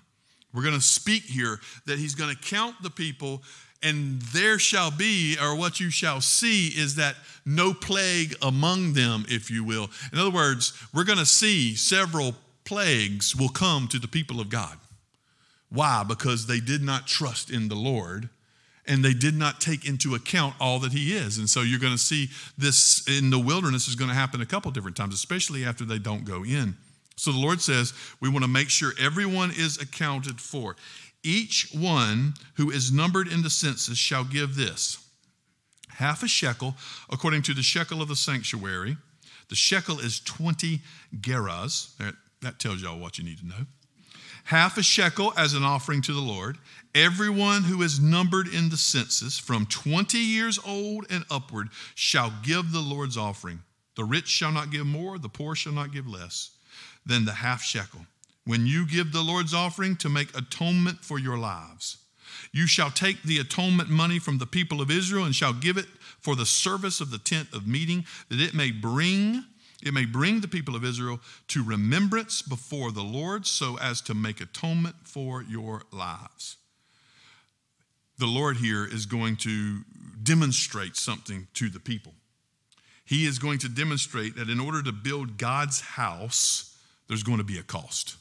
[0.51, 3.43] We're going to speak here that he's going to count the people,
[3.83, 7.15] and there shall be, or what you shall see, is that
[7.45, 9.89] no plague among them, if you will.
[10.11, 14.49] In other words, we're going to see several plagues will come to the people of
[14.49, 14.77] God.
[15.69, 16.03] Why?
[16.07, 18.29] Because they did not trust in the Lord
[18.87, 21.37] and they did not take into account all that he is.
[21.37, 24.45] And so you're going to see this in the wilderness is going to happen a
[24.45, 26.75] couple different times, especially after they don't go in.
[27.15, 30.75] So the Lord says, we want to make sure everyone is accounted for.
[31.23, 34.97] Each one who is numbered in the census shall give this
[35.95, 36.75] half a shekel
[37.11, 38.97] according to the shekel of the sanctuary.
[39.49, 40.81] The shekel is 20
[41.19, 41.91] gerahs.
[42.41, 43.65] That tells y'all what you need to know.
[44.45, 46.57] Half a shekel as an offering to the Lord.
[46.95, 52.71] Everyone who is numbered in the census from 20 years old and upward shall give
[52.71, 53.61] the Lord's offering.
[53.95, 56.51] The rich shall not give more, the poor shall not give less
[57.05, 58.01] than the half shekel.
[58.45, 61.97] When you give the Lord's offering to make atonement for your lives,
[62.51, 65.85] You shall take the atonement money from the people of Israel and shall give it
[66.19, 69.45] for the service of the tent of meeting, that it may bring
[69.81, 74.13] it may bring the people of Israel to remembrance before the Lord so as to
[74.13, 76.57] make atonement for your lives.
[78.17, 79.81] The Lord here is going to
[80.21, 82.13] demonstrate something to the people.
[83.03, 87.43] He is going to demonstrate that in order to build God's house, there's going to
[87.43, 88.15] be a cost.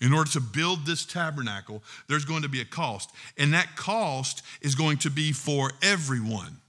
[0.00, 3.10] In order to build this tabernacle, there's going to be a cost.
[3.38, 6.61] And that cost is going to be for everyone.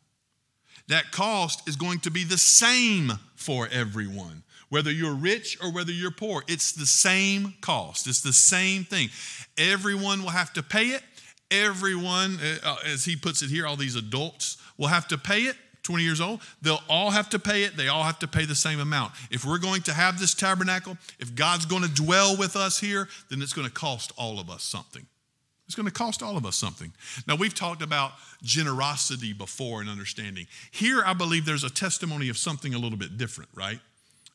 [0.87, 4.43] That cost is going to be the same for everyone.
[4.69, 8.07] Whether you're rich or whether you're poor, it's the same cost.
[8.07, 9.09] It's the same thing.
[9.57, 11.03] Everyone will have to pay it.
[11.51, 15.55] Everyone, uh, as he puts it here, all these adults will have to pay it.
[15.83, 17.75] 20 years old, they'll all have to pay it.
[17.75, 19.11] They all have to pay the same amount.
[19.29, 23.09] If we're going to have this tabernacle, if God's going to dwell with us here,
[23.29, 25.05] then it's going to cost all of us something.
[25.65, 26.91] It's going to cost all of us something.
[27.27, 30.47] Now, we've talked about generosity before and understanding.
[30.71, 33.79] Here, I believe there's a testimony of something a little bit different, right?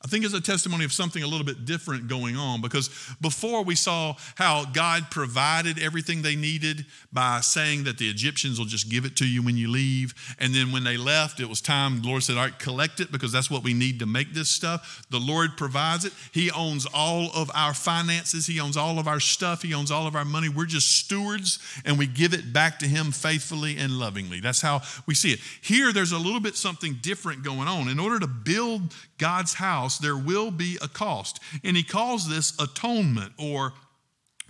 [0.04, 2.88] I think it's a testimony of something a little bit different going on because
[3.20, 8.66] before we saw how God provided everything they needed by saying that the Egyptians will
[8.66, 10.14] just give it to you when you leave.
[10.38, 13.10] And then when they left, it was time, the Lord said, All right, collect it
[13.10, 15.04] because that's what we need to make this stuff.
[15.10, 16.12] The Lord provides it.
[16.30, 20.06] He owns all of our finances, He owns all of our stuff, He owns all
[20.06, 20.48] of our money.
[20.48, 24.38] We're just stewards and we give it back to Him faithfully and lovingly.
[24.38, 25.40] That's how we see it.
[25.60, 27.88] Here, there's a little bit something different going on.
[27.88, 31.40] In order to build God's house, there will be a cost.
[31.64, 33.72] And he calls this atonement or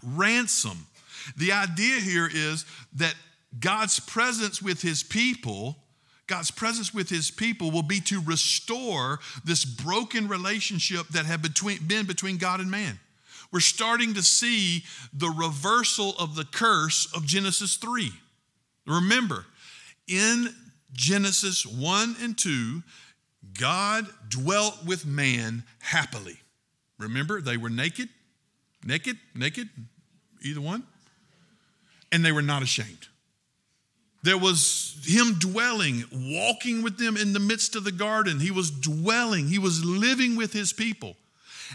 [0.03, 0.87] ransom.
[1.37, 3.15] The idea here is that
[3.61, 5.77] God's presence with his people,
[6.27, 11.79] God's presence with his people will be to restore this broken relationship that had between,
[11.87, 12.99] been between God and man.
[13.51, 18.11] We're starting to see the reversal of the curse of Genesis 3.
[18.87, 19.47] Remember,
[20.07, 20.55] in
[20.93, 22.83] Genesis 1 and 2,
[23.59, 26.39] God dwelt with man happily.
[26.99, 28.09] Remember, they were naked,
[28.85, 29.69] naked, naked,
[30.43, 30.83] either one,
[32.11, 33.09] and they were not ashamed.
[34.25, 38.41] There was him dwelling, walking with them in the midst of the garden.
[38.41, 41.17] He was dwelling, he was living with his people.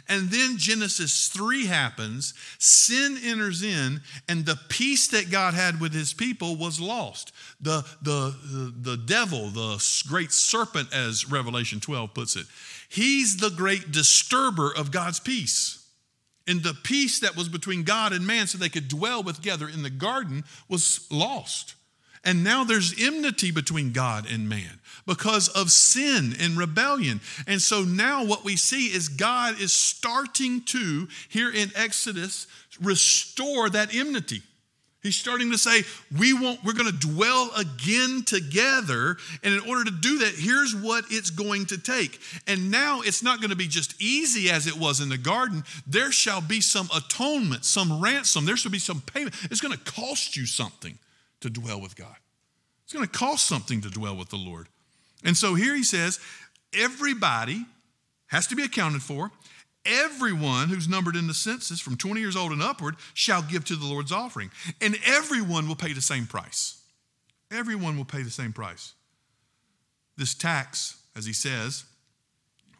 [0.07, 5.93] And then Genesis 3 happens, sin enters in, and the peace that God had with
[5.93, 7.31] his people was lost.
[7.61, 8.35] The, the,
[8.75, 12.45] the, devil, the great serpent, as Revelation 12 puts it,
[12.89, 15.85] he's the great disturber of God's peace.
[16.47, 19.83] And the peace that was between God and man so they could dwell together in
[19.83, 21.75] the garden was lost.
[22.23, 27.19] And now there's enmity between God and man because of sin and rebellion.
[27.47, 32.47] And so now what we see is God is starting to, here in Exodus,
[32.81, 34.41] restore that enmity.
[35.01, 35.83] He's starting to say,
[36.17, 39.17] we want, we're going to dwell again together.
[39.43, 42.21] And in order to do that, here's what it's going to take.
[42.47, 45.65] And now it's not going to be just easy as it was in the garden.
[45.85, 48.45] There shall be some atonement, some ransom.
[48.45, 49.35] There shall be some payment.
[49.51, 50.97] It's going to cost you something
[51.43, 52.15] to dwell with God.
[52.83, 54.67] It's going to cost something to dwell with the Lord.
[55.23, 56.19] And so here he says,
[56.73, 57.65] everybody
[58.27, 59.31] has to be accounted for.
[59.85, 63.75] Everyone who's numbered in the census from 20 years old and upward shall give to
[63.75, 64.49] the Lord's offering.
[64.81, 66.81] And everyone will pay the same price.
[67.51, 68.93] Everyone will pay the same price.
[70.17, 71.83] This tax, as he says,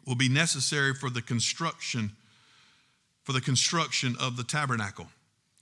[0.06, 2.10] will be necessary for the construction
[3.24, 5.06] for the construction of the tabernacle.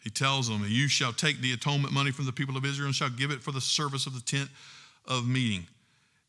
[0.03, 2.95] He tells them, You shall take the atonement money from the people of Israel and
[2.95, 4.51] shall give it for the service of the tent
[5.07, 5.67] of meeting.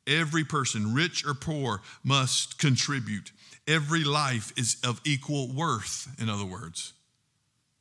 [0.05, 3.31] Every person, rich or poor, must contribute.
[3.67, 6.93] Every life is of equal worth, in other words.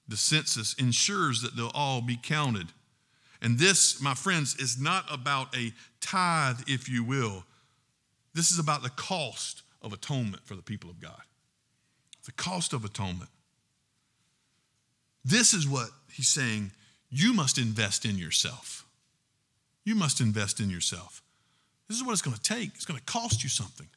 [0.09, 2.69] The census ensures that they'll all be counted.
[3.41, 7.45] And this, my friends, is not about a tithe, if you will.
[8.35, 11.21] This is about the cost of atonement for the people of God.
[12.25, 13.31] The cost of atonement.
[15.25, 16.73] This is what he's saying
[17.11, 18.87] you must invest in yourself.
[19.85, 21.23] You must invest in yourself.
[21.89, 22.71] This is what it's going to take.
[22.75, 23.89] It's going to cost you something.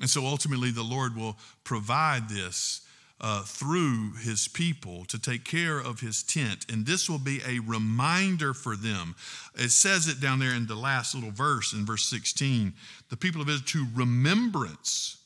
[0.00, 2.82] And so ultimately, the Lord will provide this
[3.20, 6.66] uh, through his people to take care of his tent.
[6.70, 9.14] And this will be a reminder for them.
[9.54, 12.72] It says it down there in the last little verse in verse 16
[13.10, 15.21] the people of Israel to remembrance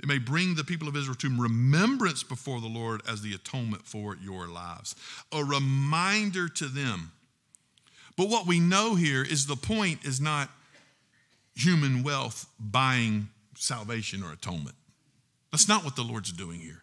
[0.00, 3.86] it may bring the people of Israel to remembrance before the Lord as the atonement
[3.86, 4.94] for your lives.
[5.32, 7.12] A reminder to them.
[8.16, 10.50] But what we know here is the point is not
[11.54, 14.76] human wealth buying salvation or atonement.
[15.52, 16.82] That's not what the Lord's doing here.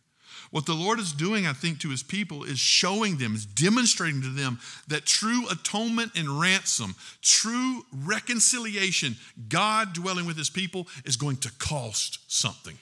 [0.50, 4.22] What the Lord is doing, I think, to his people is showing them, is demonstrating
[4.22, 9.16] to them that true atonement and ransom, true reconciliation,
[9.48, 12.78] God dwelling with his people is going to cost something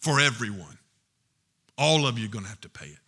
[0.00, 0.78] for everyone.
[1.78, 2.98] All of you are going to have to pay it.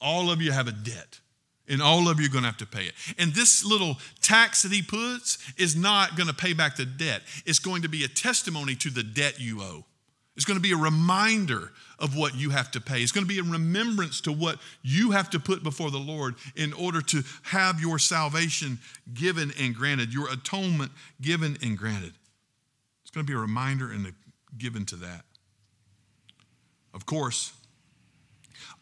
[0.00, 1.20] All of you have a debt,
[1.68, 2.94] and all of you are going to have to pay it.
[3.18, 7.22] And this little tax that he puts is not going to pay back the debt,
[7.46, 9.84] it's going to be a testimony to the debt you owe.
[10.36, 13.00] It's going to be a reminder of what you have to pay.
[13.00, 16.34] It's going to be a remembrance to what you have to put before the Lord
[16.54, 18.78] in order to have your salvation
[19.14, 22.12] given and granted, your atonement given and granted.
[23.00, 24.10] It's going to be a reminder and a
[24.58, 25.24] given to that.
[26.96, 27.52] Of course,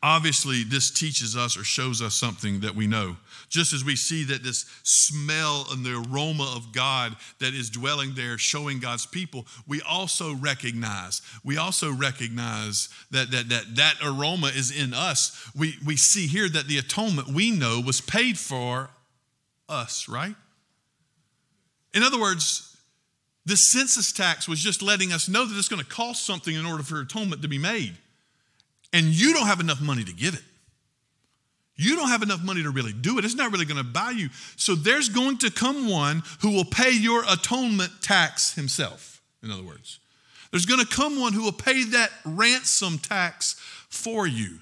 [0.04, 3.16] Obviously, this teaches us or shows us something that we know.
[3.48, 8.12] Just as we see that this smell and the aroma of God that is dwelling
[8.14, 14.48] there, showing God's people, we also recognize, we also recognize that that that, that aroma
[14.48, 15.50] is in us.
[15.56, 18.90] We, we see here that the atonement we know was paid for
[19.70, 20.34] us, right?
[21.94, 22.76] In other words,
[23.46, 26.66] the census tax was just letting us know that it's going to cost something in
[26.66, 27.96] order for atonement to be made
[28.94, 30.42] and you don't have enough money to give it.
[31.76, 33.24] You don't have enough money to really do it.
[33.24, 34.28] It's not really going to buy you.
[34.56, 39.64] So there's going to come one who will pay your atonement tax himself, in other
[39.64, 39.98] words.
[40.52, 43.54] There's going to come one who will pay that ransom tax
[43.88, 44.60] for you.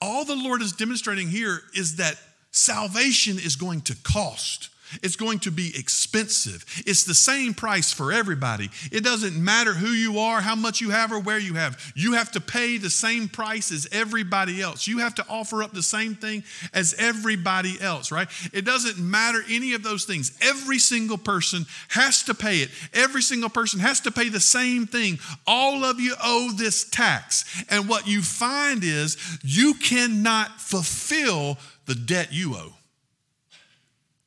[0.00, 2.14] All the Lord is demonstrating here is that
[2.50, 4.70] salvation is going to cost.
[5.02, 6.64] It's going to be expensive.
[6.86, 8.70] It's the same price for everybody.
[8.92, 11.92] It doesn't matter who you are, how much you have, or where you have.
[11.94, 14.86] You have to pay the same price as everybody else.
[14.86, 18.28] You have to offer up the same thing as everybody else, right?
[18.52, 20.36] It doesn't matter any of those things.
[20.40, 22.70] Every single person has to pay it.
[22.92, 25.18] Every single person has to pay the same thing.
[25.46, 27.64] All of you owe this tax.
[27.70, 32.72] And what you find is you cannot fulfill the debt you owe.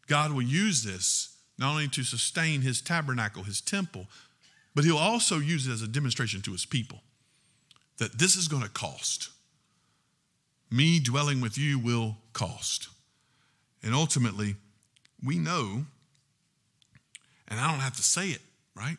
[0.08, 4.08] God will use this not only to sustain his tabernacle, his temple,
[4.76, 7.02] but he'll also use it as a demonstration to his people
[7.98, 9.30] that this is going to cost.
[10.70, 12.90] Me dwelling with you will cost.
[13.82, 14.56] And ultimately,
[15.24, 15.86] we know,
[17.48, 18.42] and I don't have to say it,
[18.76, 18.98] right?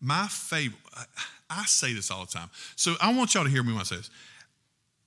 [0.00, 0.80] My favorite,
[1.48, 2.50] I say this all the time.
[2.76, 4.10] So I want y'all to hear me when I say this.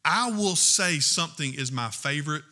[0.04, 2.44] I will say something is my favorite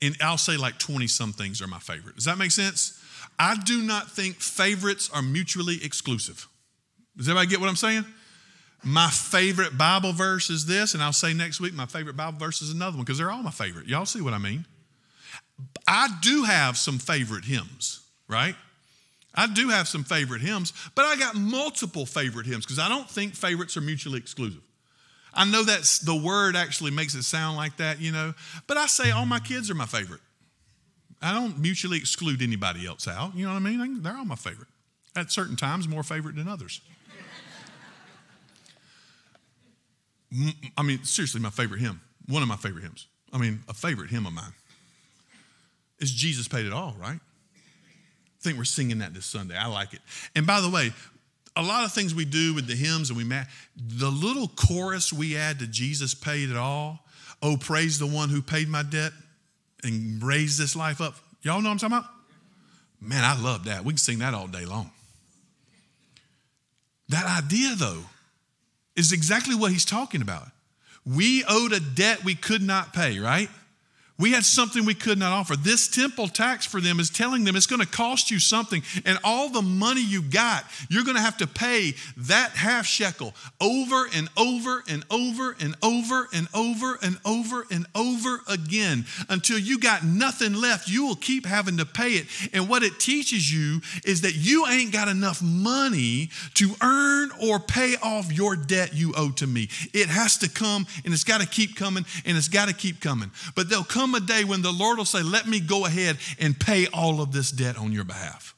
[0.00, 2.16] and I'll say like 20 some things are my favorite.
[2.16, 3.02] Does that make sense?
[3.38, 6.48] I do not think favorites are mutually exclusive.
[7.16, 8.04] Does everybody get what I'm saying?
[8.84, 12.62] My favorite Bible verse is this, and I'll say next week my favorite Bible verse
[12.62, 13.86] is another one because they're all my favorite.
[13.86, 14.64] Y'all see what I mean?
[15.86, 18.54] I do have some favorite hymns, right?
[19.34, 23.08] I do have some favorite hymns, but I got multiple favorite hymns because I don't
[23.08, 24.62] think favorites are mutually exclusive.
[25.38, 28.34] I know that's the word actually makes it sound like that, you know,
[28.66, 30.20] but I say all my kids are my favorite.
[31.22, 33.36] I don't mutually exclude anybody else out.
[33.36, 34.02] You know what I mean?
[34.02, 34.66] They're all my favorite.
[35.16, 36.80] At certain times, more favorite than others.
[40.76, 43.06] I mean, seriously, my favorite hymn, one of my favorite hymns.
[43.32, 44.52] I mean, a favorite hymn of mine
[46.00, 47.20] is Jesus Paid It All, right?
[47.20, 49.56] I think we're singing that this Sunday.
[49.56, 50.00] I like it.
[50.34, 50.92] And by the way,
[51.58, 53.24] a lot of things we do with the hymns and we
[53.76, 57.00] the little chorus we add to Jesus paid it all.
[57.42, 59.12] Oh, praise the one who paid my debt
[59.82, 61.16] and raised this life up.
[61.42, 62.10] Y'all know what I'm talking about?
[63.00, 63.84] Man, I love that.
[63.84, 64.90] We can sing that all day long.
[67.08, 68.04] That idea, though,
[68.96, 70.48] is exactly what he's talking about.
[71.04, 73.48] We owed a debt we could not pay, right?
[74.18, 75.54] We had something we could not offer.
[75.54, 78.82] This temple tax for them is telling them it's going to cost you something.
[79.04, 83.32] And all the money you got, you're going to have to pay that half shekel
[83.60, 89.56] over and over and over and over and over and over and over again until
[89.56, 90.88] you got nothing left.
[90.88, 92.26] You will keep having to pay it.
[92.52, 97.60] And what it teaches you is that you ain't got enough money to earn or
[97.60, 99.68] pay off your debt you owe to me.
[99.94, 103.00] It has to come and it's got to keep coming and it's got to keep
[103.00, 103.30] coming.
[103.54, 106.18] But they'll come come a day when the Lord will say, Let me go ahead
[106.38, 108.54] and pay all of this debt on your behalf.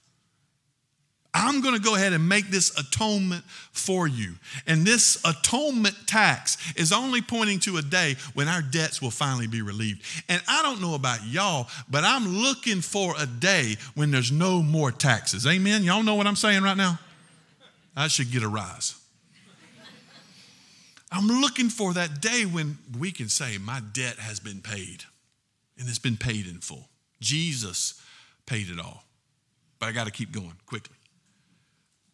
[1.32, 4.34] I'm going to go ahead and make this atonement for you.
[4.66, 9.46] And this atonement tax is only pointing to a day when our debts will finally
[9.46, 10.02] be relieved.
[10.28, 14.60] And I don't know about y'all, but I'm looking for a day when there's no
[14.60, 15.46] more taxes.
[15.46, 15.84] Amen?
[15.84, 16.98] Y'all know what I'm saying right now?
[17.96, 18.96] I should get a rise.
[21.12, 25.04] I'm looking for that day when we can say, My debt has been paid
[25.80, 26.88] and it's been paid in full.
[27.20, 28.00] Jesus
[28.46, 29.04] paid it all.
[29.78, 30.96] But I got to keep going quickly.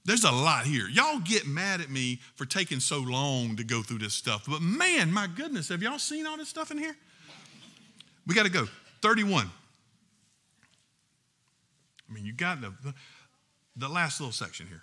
[0.05, 0.89] There's a lot here.
[0.89, 4.45] Y'all get mad at me for taking so long to go through this stuff.
[4.49, 6.97] But man, my goodness, have y'all seen all this stuff in here?
[8.25, 8.69] We got to go.
[9.03, 9.51] 31.
[12.09, 12.73] I mean, you got the,
[13.75, 14.83] the last little section here.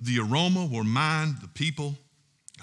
[0.00, 1.96] The aroma were remind the people.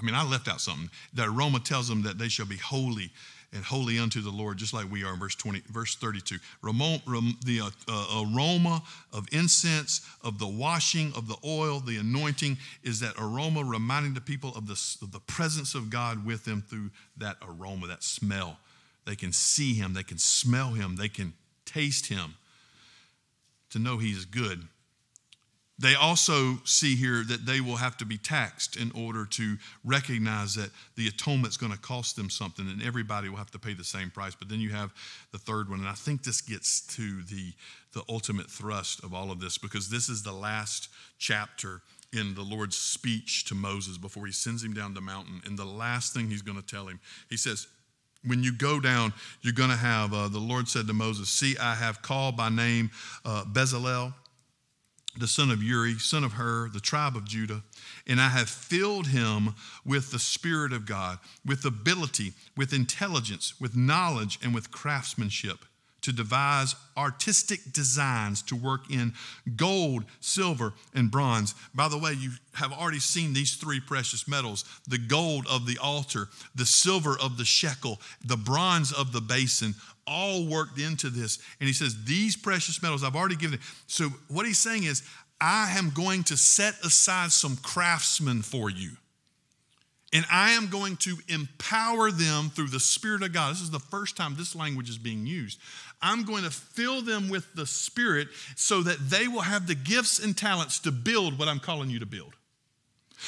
[0.01, 0.89] I mean, I left out something.
[1.13, 3.11] The aroma tells them that they shall be holy
[3.53, 6.37] and holy unto the Lord, just like we are in verse 20, verse 32.
[6.63, 8.81] The uh, uh, aroma
[9.11, 14.21] of incense, of the washing, of the oil, the anointing is that aroma reminding the
[14.21, 18.57] people of the, of the presence of God with them through that aroma, that smell.
[19.05, 21.33] They can see him, they can smell him, they can
[21.65, 22.35] taste him
[23.71, 24.63] to know he is good.
[25.81, 30.53] They also see here that they will have to be taxed in order to recognize
[30.53, 33.83] that the atonement's going to cost them something and everybody will have to pay the
[33.83, 34.35] same price.
[34.35, 34.93] But then you have
[35.31, 37.53] the third one, and I think this gets to the,
[37.93, 41.81] the ultimate thrust of all of this because this is the last chapter
[42.13, 45.41] in the Lord's speech to Moses before he sends him down the mountain.
[45.45, 47.65] And the last thing he's going to tell him, he says,
[48.23, 51.57] when you go down, you're going to have, uh, the Lord said to Moses, See,
[51.57, 52.91] I have called by name
[53.25, 54.13] uh, Bezalel
[55.17, 57.63] the son of Uri, son of Hur, the tribe of Judah,
[58.07, 59.55] and I have filled him
[59.85, 65.65] with the Spirit of God, with ability, with intelligence, with knowledge, and with craftsmanship
[66.01, 69.13] to devise artistic designs to work in
[69.55, 71.53] gold, silver, and bronze.
[71.73, 75.77] By the way, you have already seen these three precious metals the gold of the
[75.77, 79.75] altar, the silver of the shekel, the bronze of the basin,
[80.11, 81.39] all worked into this.
[81.59, 83.61] And he says, These precious metals I've already given it.
[83.87, 85.03] So what he's saying is,
[85.39, 88.91] I am going to set aside some craftsmen for you.
[90.13, 93.53] And I am going to empower them through the Spirit of God.
[93.53, 95.57] This is the first time this language is being used.
[96.01, 100.19] I'm going to fill them with the Spirit so that they will have the gifts
[100.19, 102.33] and talents to build what I'm calling you to build.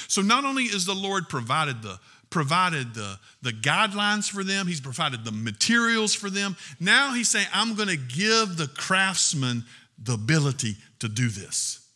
[0.08, 2.00] So not only is the Lord provided the
[2.34, 6.58] provided the, the guidelines for them, He's provided the materials for them.
[6.80, 9.64] Now He's saying, I'm going to give the craftsman
[10.02, 11.88] the ability to do this.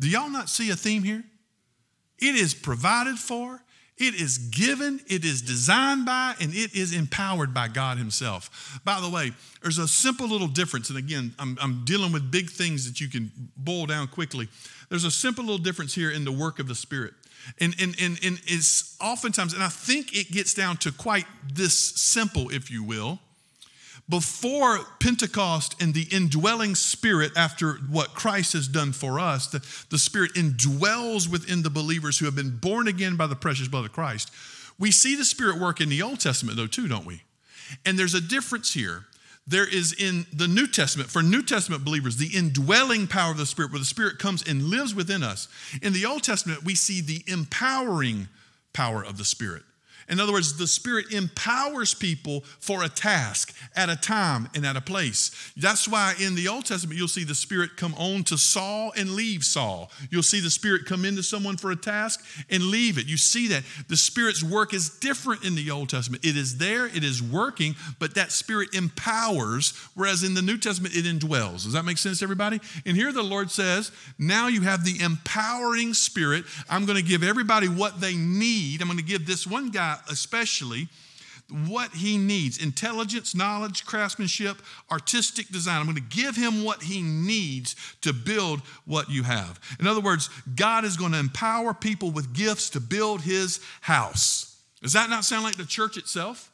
[0.00, 1.22] Do y'all not see a theme here?
[2.18, 3.60] It is provided for,
[3.98, 8.80] it is given, it is designed by, and it is empowered by God Himself.
[8.82, 9.32] By the way,
[9.62, 13.08] there's a simple little difference, and again, I'm, I'm dealing with big things that you
[13.08, 14.48] can boil down quickly.
[14.88, 17.12] There's a simple little difference here in the work of the Spirit.
[17.60, 21.78] And, and, and, and it's oftentimes, and I think it gets down to quite this
[21.78, 23.18] simple, if you will.
[24.08, 29.98] Before Pentecost and the indwelling spirit, after what Christ has done for us, the, the
[29.98, 33.92] spirit indwells within the believers who have been born again by the precious blood of
[33.92, 34.30] Christ.
[34.78, 37.22] We see the spirit work in the Old Testament, though, too, don't we?
[37.86, 39.06] And there's a difference here
[39.46, 43.46] there is in the New Testament, for New Testament believers, the indwelling power of the
[43.46, 45.48] Spirit, where the Spirit comes and lives within us.
[45.82, 48.28] In the Old Testament, we see the empowering
[48.72, 49.62] power of the Spirit.
[50.08, 54.76] In other words, the Spirit empowers people for a task at a time and at
[54.76, 55.52] a place.
[55.56, 59.10] That's why in the Old Testament, you'll see the Spirit come on to Saul and
[59.10, 59.90] leave Saul.
[60.10, 63.06] You'll see the Spirit come into someone for a task and leave it.
[63.06, 63.64] You see that.
[63.88, 66.24] The Spirit's work is different in the Old Testament.
[66.24, 70.94] It is there, it is working, but that Spirit empowers, whereas in the New Testament,
[70.94, 71.64] it indwells.
[71.64, 72.60] Does that make sense, everybody?
[72.84, 76.44] And here the Lord says, now you have the empowering Spirit.
[76.68, 78.80] I'm going to give everybody what they need.
[78.80, 80.88] I'm going to give this one guy especially
[81.66, 85.78] what he needs intelligence, knowledge, craftsmanship, artistic design.
[85.78, 89.60] I'm going to give him what he needs to build what you have.
[89.78, 94.58] In other words, God is going to empower people with gifts to build his house.
[94.82, 96.50] Does that not sound like the church itself?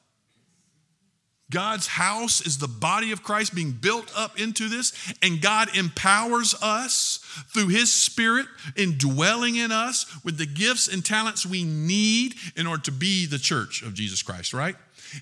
[1.51, 6.55] God's house is the body of Christ being built up into this, and God empowers
[6.63, 7.19] us
[7.53, 8.47] through His Spirit
[8.77, 13.39] indwelling in us with the gifts and talents we need in order to be the
[13.39, 14.77] church of Jesus Christ, right?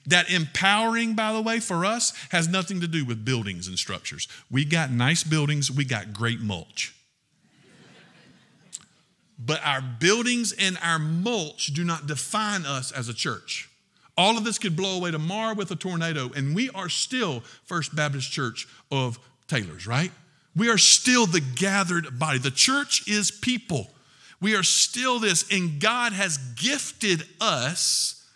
[0.07, 4.29] That empowering, by the way, for us has nothing to do with buildings and structures.
[4.51, 6.95] We got nice buildings, we got great mulch.
[9.39, 13.71] But our buildings and our mulch do not define us as a church.
[14.19, 17.95] All of this could blow away tomorrow with a tornado, and we are still First
[17.95, 19.17] Baptist Church of
[19.47, 20.11] Taylors, right?
[20.57, 22.41] We are still the gathered body.
[22.41, 23.89] The church is people.
[24.41, 28.27] We are still this, and God has gifted us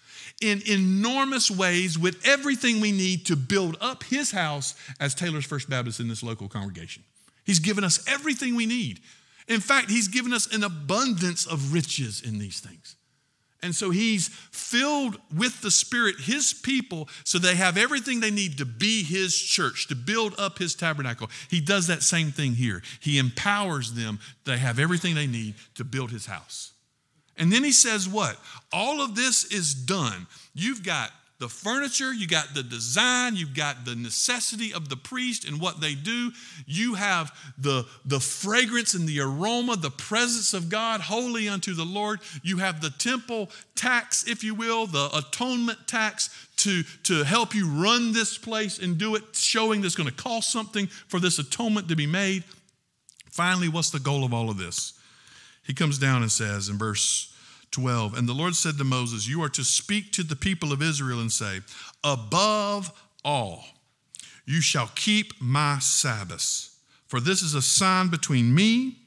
[0.40, 5.68] in enormous ways with everything we need to build up His house as Taylor's First
[5.68, 7.02] Baptist in this local congregation.
[7.44, 9.00] He's given us everything we need.
[9.48, 12.94] In fact, He's given us an abundance of riches in these things.
[13.62, 18.58] And so he's filled with the Spirit, his people, so they have everything they need
[18.58, 21.30] to be his church, to build up his tabernacle.
[21.48, 22.82] He does that same thing here.
[23.00, 26.72] He empowers them, they have everything they need to build his house.
[27.36, 28.36] And then he says, What?
[28.72, 30.26] All of this is done.
[30.54, 31.10] You've got
[31.42, 35.80] the furniture, you got the design, you've got the necessity of the priest and what
[35.80, 36.30] they do.
[36.66, 41.84] You have the, the fragrance and the aroma, the presence of God, holy unto the
[41.84, 42.20] Lord.
[42.44, 47.66] You have the temple tax, if you will, the atonement tax to, to help you
[47.66, 51.88] run this place and do it, showing that's going to cost something for this atonement
[51.88, 52.44] to be made.
[53.32, 54.92] Finally, what's the goal of all of this?
[55.66, 57.31] He comes down and says in verse
[57.72, 58.16] 12.
[58.16, 61.20] And the Lord said to Moses, You are to speak to the people of Israel
[61.20, 61.60] and say,
[62.04, 62.92] Above
[63.24, 63.64] all,
[64.46, 68.98] you shall keep my Sabbaths, for this is a sign between me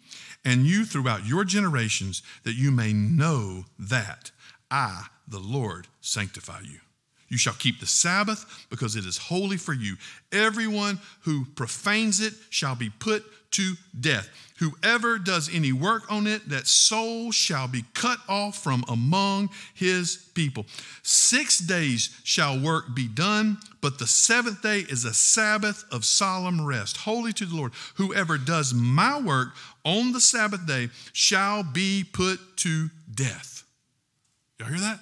[0.43, 4.31] and you throughout your generations, that you may know that
[4.69, 6.79] I, the Lord, sanctify you.
[7.27, 9.95] You shall keep the Sabbath because it is holy for you.
[10.31, 14.29] Everyone who profanes it shall be put to death.
[14.59, 20.15] Whoever does any work on it, that soul shall be cut off from among his
[20.33, 20.65] people.
[21.03, 26.65] Six days shall work be done, but the seventh day is a Sabbath of solemn
[26.65, 27.73] rest, holy to the Lord.
[27.95, 29.49] Whoever does my work
[29.83, 33.63] on the Sabbath day shall be put to death.
[34.57, 34.99] Y'all hear that?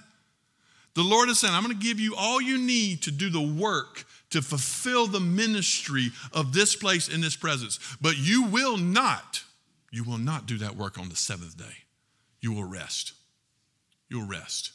[0.95, 3.41] The Lord is saying, I'm going to give you all you need to do the
[3.41, 7.79] work to fulfill the ministry of this place in this presence.
[8.01, 9.43] But you will not,
[9.91, 11.86] you will not do that work on the seventh day.
[12.41, 13.13] You will rest.
[14.09, 14.71] You'll rest.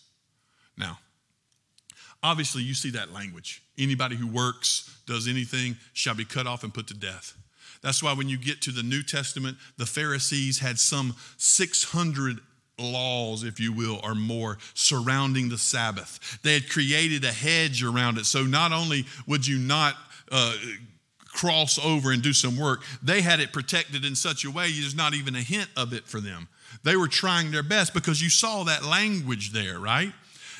[0.76, 0.98] Now,
[2.22, 3.62] obviously, you see that language.
[3.76, 7.34] Anybody who works, does anything, shall be cut off and put to death.
[7.82, 12.40] That's why when you get to the New Testament, the Pharisees had some 600
[12.78, 16.38] laws, if you will, or more surrounding the Sabbath.
[16.42, 18.26] They had created a hedge around it.
[18.26, 19.94] So not only would you not
[20.30, 20.54] uh,
[21.26, 24.94] cross over and do some work, they had it protected in such a way there's
[24.94, 26.48] not even a hint of it for them.
[26.84, 30.12] They were trying their best because you saw that language there, right?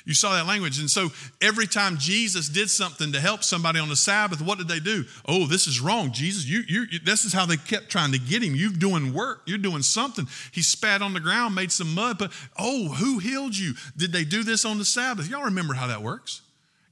[0.09, 0.81] You saw that language.
[0.81, 1.11] And so
[1.43, 5.05] every time Jesus did something to help somebody on the Sabbath, what did they do?
[5.27, 6.13] Oh, this is wrong.
[6.13, 8.55] Jesus, you, you, this is how they kept trying to get him.
[8.55, 9.43] You're doing work.
[9.45, 10.27] You're doing something.
[10.51, 13.75] He spat on the ground, made some mud, but oh, who healed you?
[13.99, 15.29] Did they do this on the Sabbath?
[15.29, 16.41] Y'all remember how that works?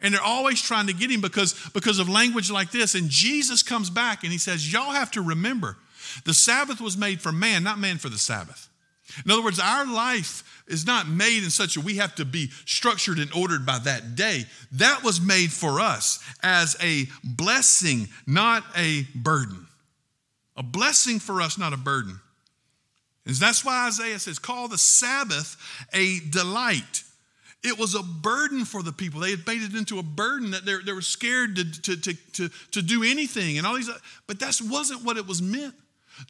[0.03, 2.95] And they're always trying to get him because, because of language like this.
[2.95, 5.79] And Jesus comes back and he says, Y'all have to remember
[6.27, 8.69] the Sabbath was made for man, not man for the Sabbath.
[9.25, 12.51] In other words, our life is not made in such a we have to be
[12.65, 14.45] structured and ordered by that day.
[14.73, 19.67] That was made for us as a blessing, not a burden.
[20.57, 22.19] A blessing for us, not a burden.
[23.27, 25.57] And that's why Isaiah says, call the Sabbath
[25.93, 27.03] a delight.
[27.63, 29.21] It was a burden for the people.
[29.21, 32.49] They had made it into a burden that they were scared to, to, to, to,
[32.71, 33.91] to do anything and all these,
[34.27, 35.75] but that wasn't what it was meant.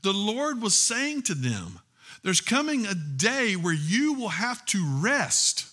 [0.03, 1.79] The Lord was saying to them,
[2.27, 5.67] there's coming a day where you will have to rest.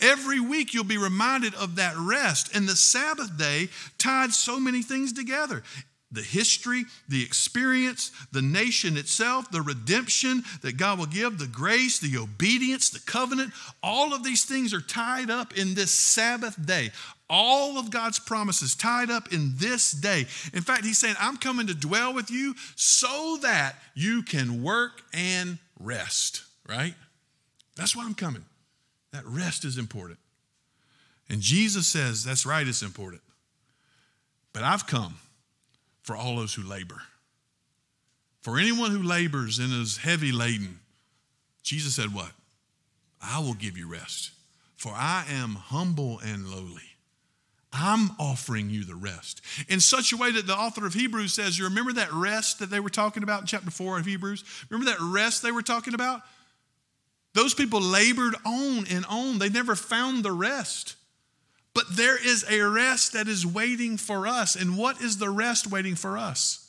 [0.00, 2.56] Every week you'll be reminded of that rest.
[2.56, 3.68] And the Sabbath day
[3.98, 5.62] tied so many things together
[6.10, 11.98] the history, the experience, the nation itself, the redemption that God will give, the grace,
[11.98, 13.52] the obedience, the covenant.
[13.82, 16.90] All of these things are tied up in this Sabbath day.
[17.28, 20.26] All of God's promises tied up in this day.
[20.54, 25.02] In fact, He's saying, I'm coming to dwell with you so that you can work
[25.12, 26.94] and rest, right?
[27.76, 28.44] That's why I'm coming.
[29.12, 30.18] That rest is important.
[31.28, 33.22] And Jesus says, That's right, it's important.
[34.52, 35.16] But I've come
[36.02, 37.02] for all those who labor.
[38.42, 40.80] For anyone who labors and is heavy laden,
[41.62, 42.32] Jesus said, What?
[43.22, 44.32] I will give you rest,
[44.76, 46.91] for I am humble and lowly.
[47.72, 51.58] I'm offering you the rest in such a way that the author of Hebrews says,
[51.58, 54.44] You remember that rest that they were talking about in chapter 4 of Hebrews?
[54.68, 56.20] Remember that rest they were talking about?
[57.34, 59.38] Those people labored on and on.
[59.38, 60.96] They never found the rest.
[61.74, 64.54] But there is a rest that is waiting for us.
[64.54, 66.61] And what is the rest waiting for us?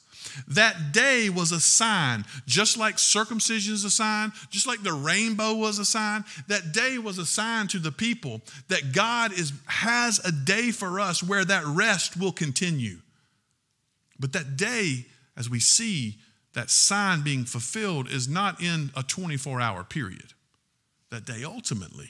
[0.48, 5.54] That day was a sign, just like circumcision is a sign, just like the rainbow
[5.54, 6.26] was a sign.
[6.48, 11.00] That day was a sign to the people that God is, has a day for
[11.00, 12.98] us where that rest will continue.
[14.20, 15.06] But that day,
[15.36, 16.18] as we see
[16.54, 20.34] that sign being fulfilled, is not in a 24 hour period.
[21.10, 22.10] That day ultimately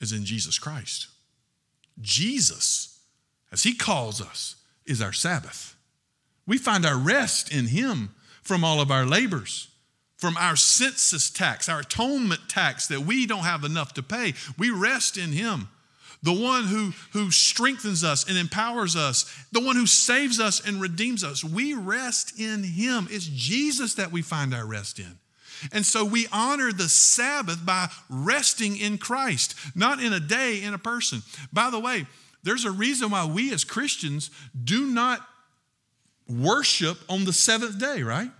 [0.00, 1.08] is in Jesus Christ.
[2.00, 3.00] Jesus,
[3.52, 5.75] as he calls us, is our Sabbath.
[6.46, 9.68] We find our rest in Him from all of our labors.
[10.16, 14.34] from our census tax, our atonement tax that we don't have enough to pay.
[14.58, 15.68] We rest in Him,
[16.22, 20.80] the one who, who strengthens us and empowers us, the one who saves us and
[20.80, 21.44] redeems us.
[21.44, 23.08] We rest in Him.
[23.10, 25.18] It's Jesus that we find our rest in.
[25.72, 30.74] And so we honor the Sabbath by resting in Christ, not in a day, in
[30.74, 31.22] a person.
[31.52, 32.06] By the way,
[32.42, 34.30] there's a reason why we as Christians
[34.64, 35.26] do not
[36.28, 38.30] worship on the seventh day, right?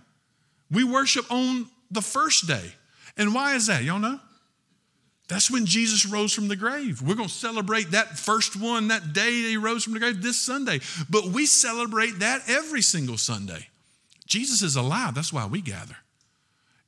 [0.71, 2.73] We worship on the first day.
[3.17, 3.83] And why is that?
[3.83, 4.19] Y'all know?
[5.27, 7.01] That's when Jesus rose from the grave.
[7.01, 10.21] We're going to celebrate that first one, that day that he rose from the grave
[10.21, 10.79] this Sunday.
[11.09, 13.67] But we celebrate that every single Sunday.
[14.25, 15.15] Jesus is alive.
[15.15, 15.97] That's why we gather.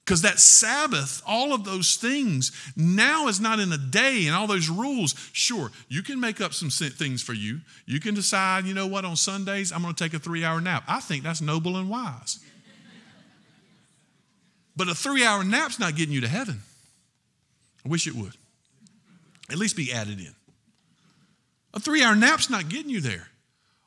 [0.10, 4.48] Because that Sabbath, all of those things, now is not in a day and all
[4.48, 5.14] those rules.
[5.34, 7.60] Sure, you can make up some things for you.
[7.86, 10.60] You can decide, you know what, on Sundays, I'm going to take a three hour
[10.62, 10.84] nap.
[10.88, 12.40] I think that's noble and wise.
[14.76, 16.62] But a three hour nap's not getting you to heaven.
[17.86, 18.34] I wish it would.
[19.52, 20.34] At least be added in.
[21.76, 23.28] A three hour nap's not getting you there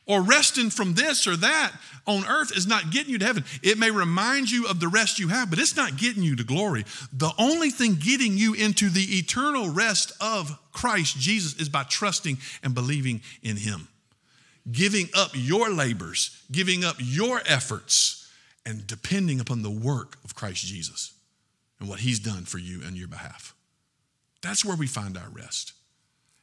[0.06, 1.72] or resting from this or that
[2.06, 3.44] on earth is not getting you to heaven.
[3.62, 6.44] It may remind you of the rest you have, but it's not getting you to
[6.44, 6.84] glory.
[7.12, 12.38] The only thing getting you into the eternal rest of Christ Jesus is by trusting
[12.62, 13.88] and believing in Him.
[14.70, 18.30] Giving up your labors, giving up your efforts,
[18.64, 21.12] and depending upon the work of Christ Jesus
[21.80, 23.54] and what He's done for you and your behalf.
[24.40, 25.72] That's where we find our rest.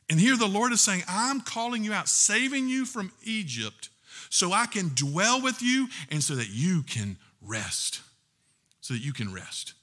[0.10, 3.90] And here the Lord is saying, I'm calling you out, saving you from Egypt
[4.30, 8.02] so I can dwell with you and so that you can rest.
[8.82, 9.74] So that you can rest.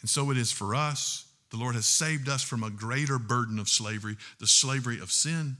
[0.00, 1.26] And so it is for us.
[1.50, 5.56] The Lord has saved us from a greater burden of slavery, the slavery of sin.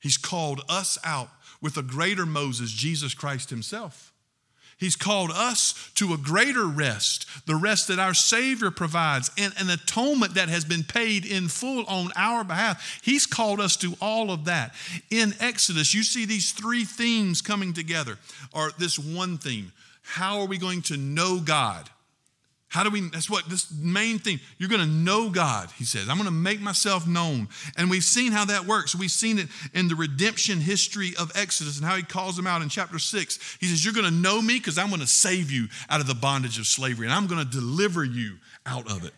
[0.00, 1.28] He's called us out
[1.60, 4.13] with a greater Moses, Jesus Christ Himself.
[4.78, 9.70] He's called us to a greater rest, the rest that our Savior provides, and an
[9.70, 13.00] atonement that has been paid in full on our behalf.
[13.02, 14.74] He's called us to all of that.
[15.10, 18.18] In Exodus, you see these three themes coming together,
[18.52, 19.72] or this one theme.
[20.02, 21.88] How are we going to know God?
[22.74, 26.08] How do we, that's what this main thing, you're going to know God, he says.
[26.08, 27.46] I'm going to make myself known.
[27.76, 28.96] And we've seen how that works.
[28.96, 32.62] We've seen it in the redemption history of Exodus and how he calls them out
[32.62, 33.38] in chapter six.
[33.60, 36.08] He says, You're going to know me because I'm going to save you out of
[36.08, 39.12] the bondage of slavery and I'm going to deliver you out of it.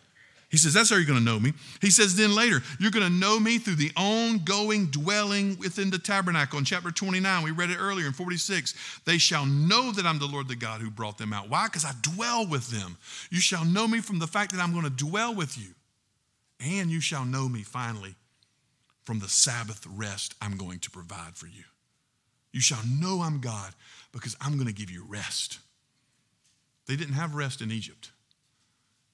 [0.49, 1.53] He says, That's how you're going to know me.
[1.81, 5.99] He says, Then later, you're going to know me through the ongoing dwelling within the
[5.99, 6.57] tabernacle.
[6.57, 9.01] In chapter 29, we read it earlier in 46.
[9.05, 11.49] They shall know that I'm the Lord the God who brought them out.
[11.49, 11.65] Why?
[11.65, 12.97] Because I dwell with them.
[13.29, 15.73] You shall know me from the fact that I'm going to dwell with you.
[16.59, 18.15] And you shall know me finally
[19.03, 21.63] from the Sabbath rest I'm going to provide for you.
[22.53, 23.73] You shall know I'm God
[24.11, 25.59] because I'm going to give you rest.
[26.87, 28.11] They didn't have rest in Egypt.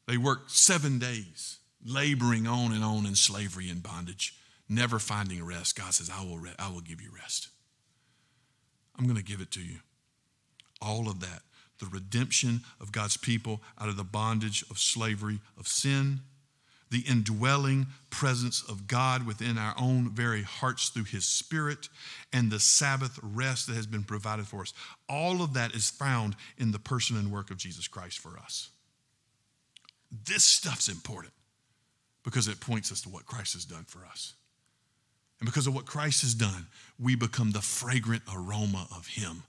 [0.07, 4.35] They worked seven days, laboring on and on in slavery and bondage,
[4.67, 5.77] never finding rest.
[5.77, 7.49] God says, I will, re- I will give you rest.
[8.97, 9.77] I'm going to give it to you.
[10.81, 11.41] All of that.
[11.79, 16.19] The redemption of God's people out of the bondage of slavery of sin,
[16.91, 21.89] the indwelling presence of God within our own very hearts through His Spirit,
[22.31, 24.73] and the Sabbath rest that has been provided for us.
[25.09, 28.69] All of that is found in the person and work of Jesus Christ for us.
[30.25, 31.33] This stuff's important
[32.23, 34.33] because it points us to what Christ has done for us.
[35.39, 36.67] And because of what Christ has done,
[36.99, 39.43] we become the fragrant aroma of Him.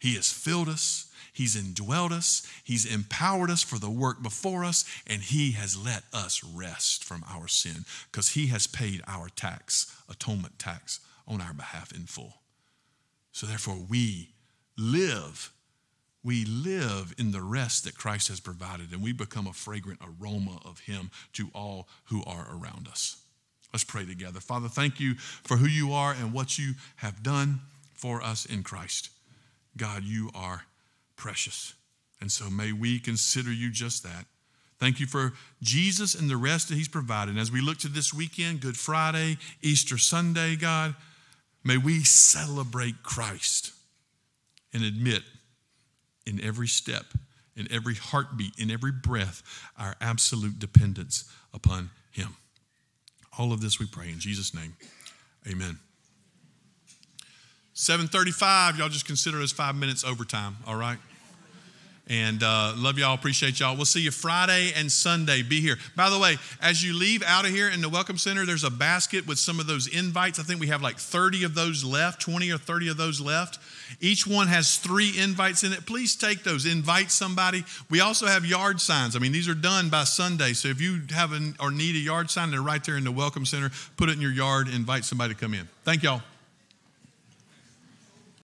[0.00, 4.84] He has filled us, He's indwelled us, He's empowered us for the work before us,
[5.06, 9.94] and He has let us rest from our sin because He has paid our tax,
[10.08, 12.34] atonement tax, on our behalf in full.
[13.30, 14.30] So therefore, we
[14.76, 15.52] live
[16.22, 20.60] we live in the rest that Christ has provided, and we become a fragrant aroma
[20.64, 23.16] of Him to all who are around us.
[23.72, 24.40] Let's pray together.
[24.40, 27.60] Father, thank you for who you are and what you have done
[27.94, 29.10] for us in Christ.
[29.76, 30.64] God, you are
[31.16, 31.74] precious.
[32.20, 34.26] And so may we consider you just that.
[34.78, 37.32] Thank you for Jesus and the rest that He's provided.
[37.32, 40.94] And as we look to this weekend, Good Friday, Easter Sunday, God,
[41.62, 43.72] may we celebrate Christ
[44.72, 45.22] and admit
[46.26, 47.04] in every step,
[47.56, 49.42] in every heartbeat, in every breath,
[49.78, 52.36] our absolute dependence upon Him.
[53.38, 54.74] All of this we pray in Jesus' name.
[55.48, 55.78] Amen.
[57.74, 60.98] 735, y'all just consider us five minutes overtime, all right?
[62.10, 63.76] And uh, love y'all, appreciate y'all.
[63.76, 65.42] We'll see you Friday and Sunday.
[65.42, 65.78] Be here.
[65.94, 68.70] By the way, as you leave out of here in the Welcome Center, there's a
[68.70, 70.40] basket with some of those invites.
[70.40, 73.60] I think we have like 30 of those left, 20 or 30 of those left.
[74.00, 75.86] Each one has three invites in it.
[75.86, 77.64] Please take those, invite somebody.
[77.88, 79.16] We also have yard signs.
[79.16, 80.52] I mean, these are done by Sunday.
[80.52, 83.12] So if you have an, or need a yard sign, they're right there in the
[83.12, 83.70] Welcome Center.
[83.96, 85.68] Put it in your yard, invite somebody to come in.
[85.84, 86.22] Thank y'all.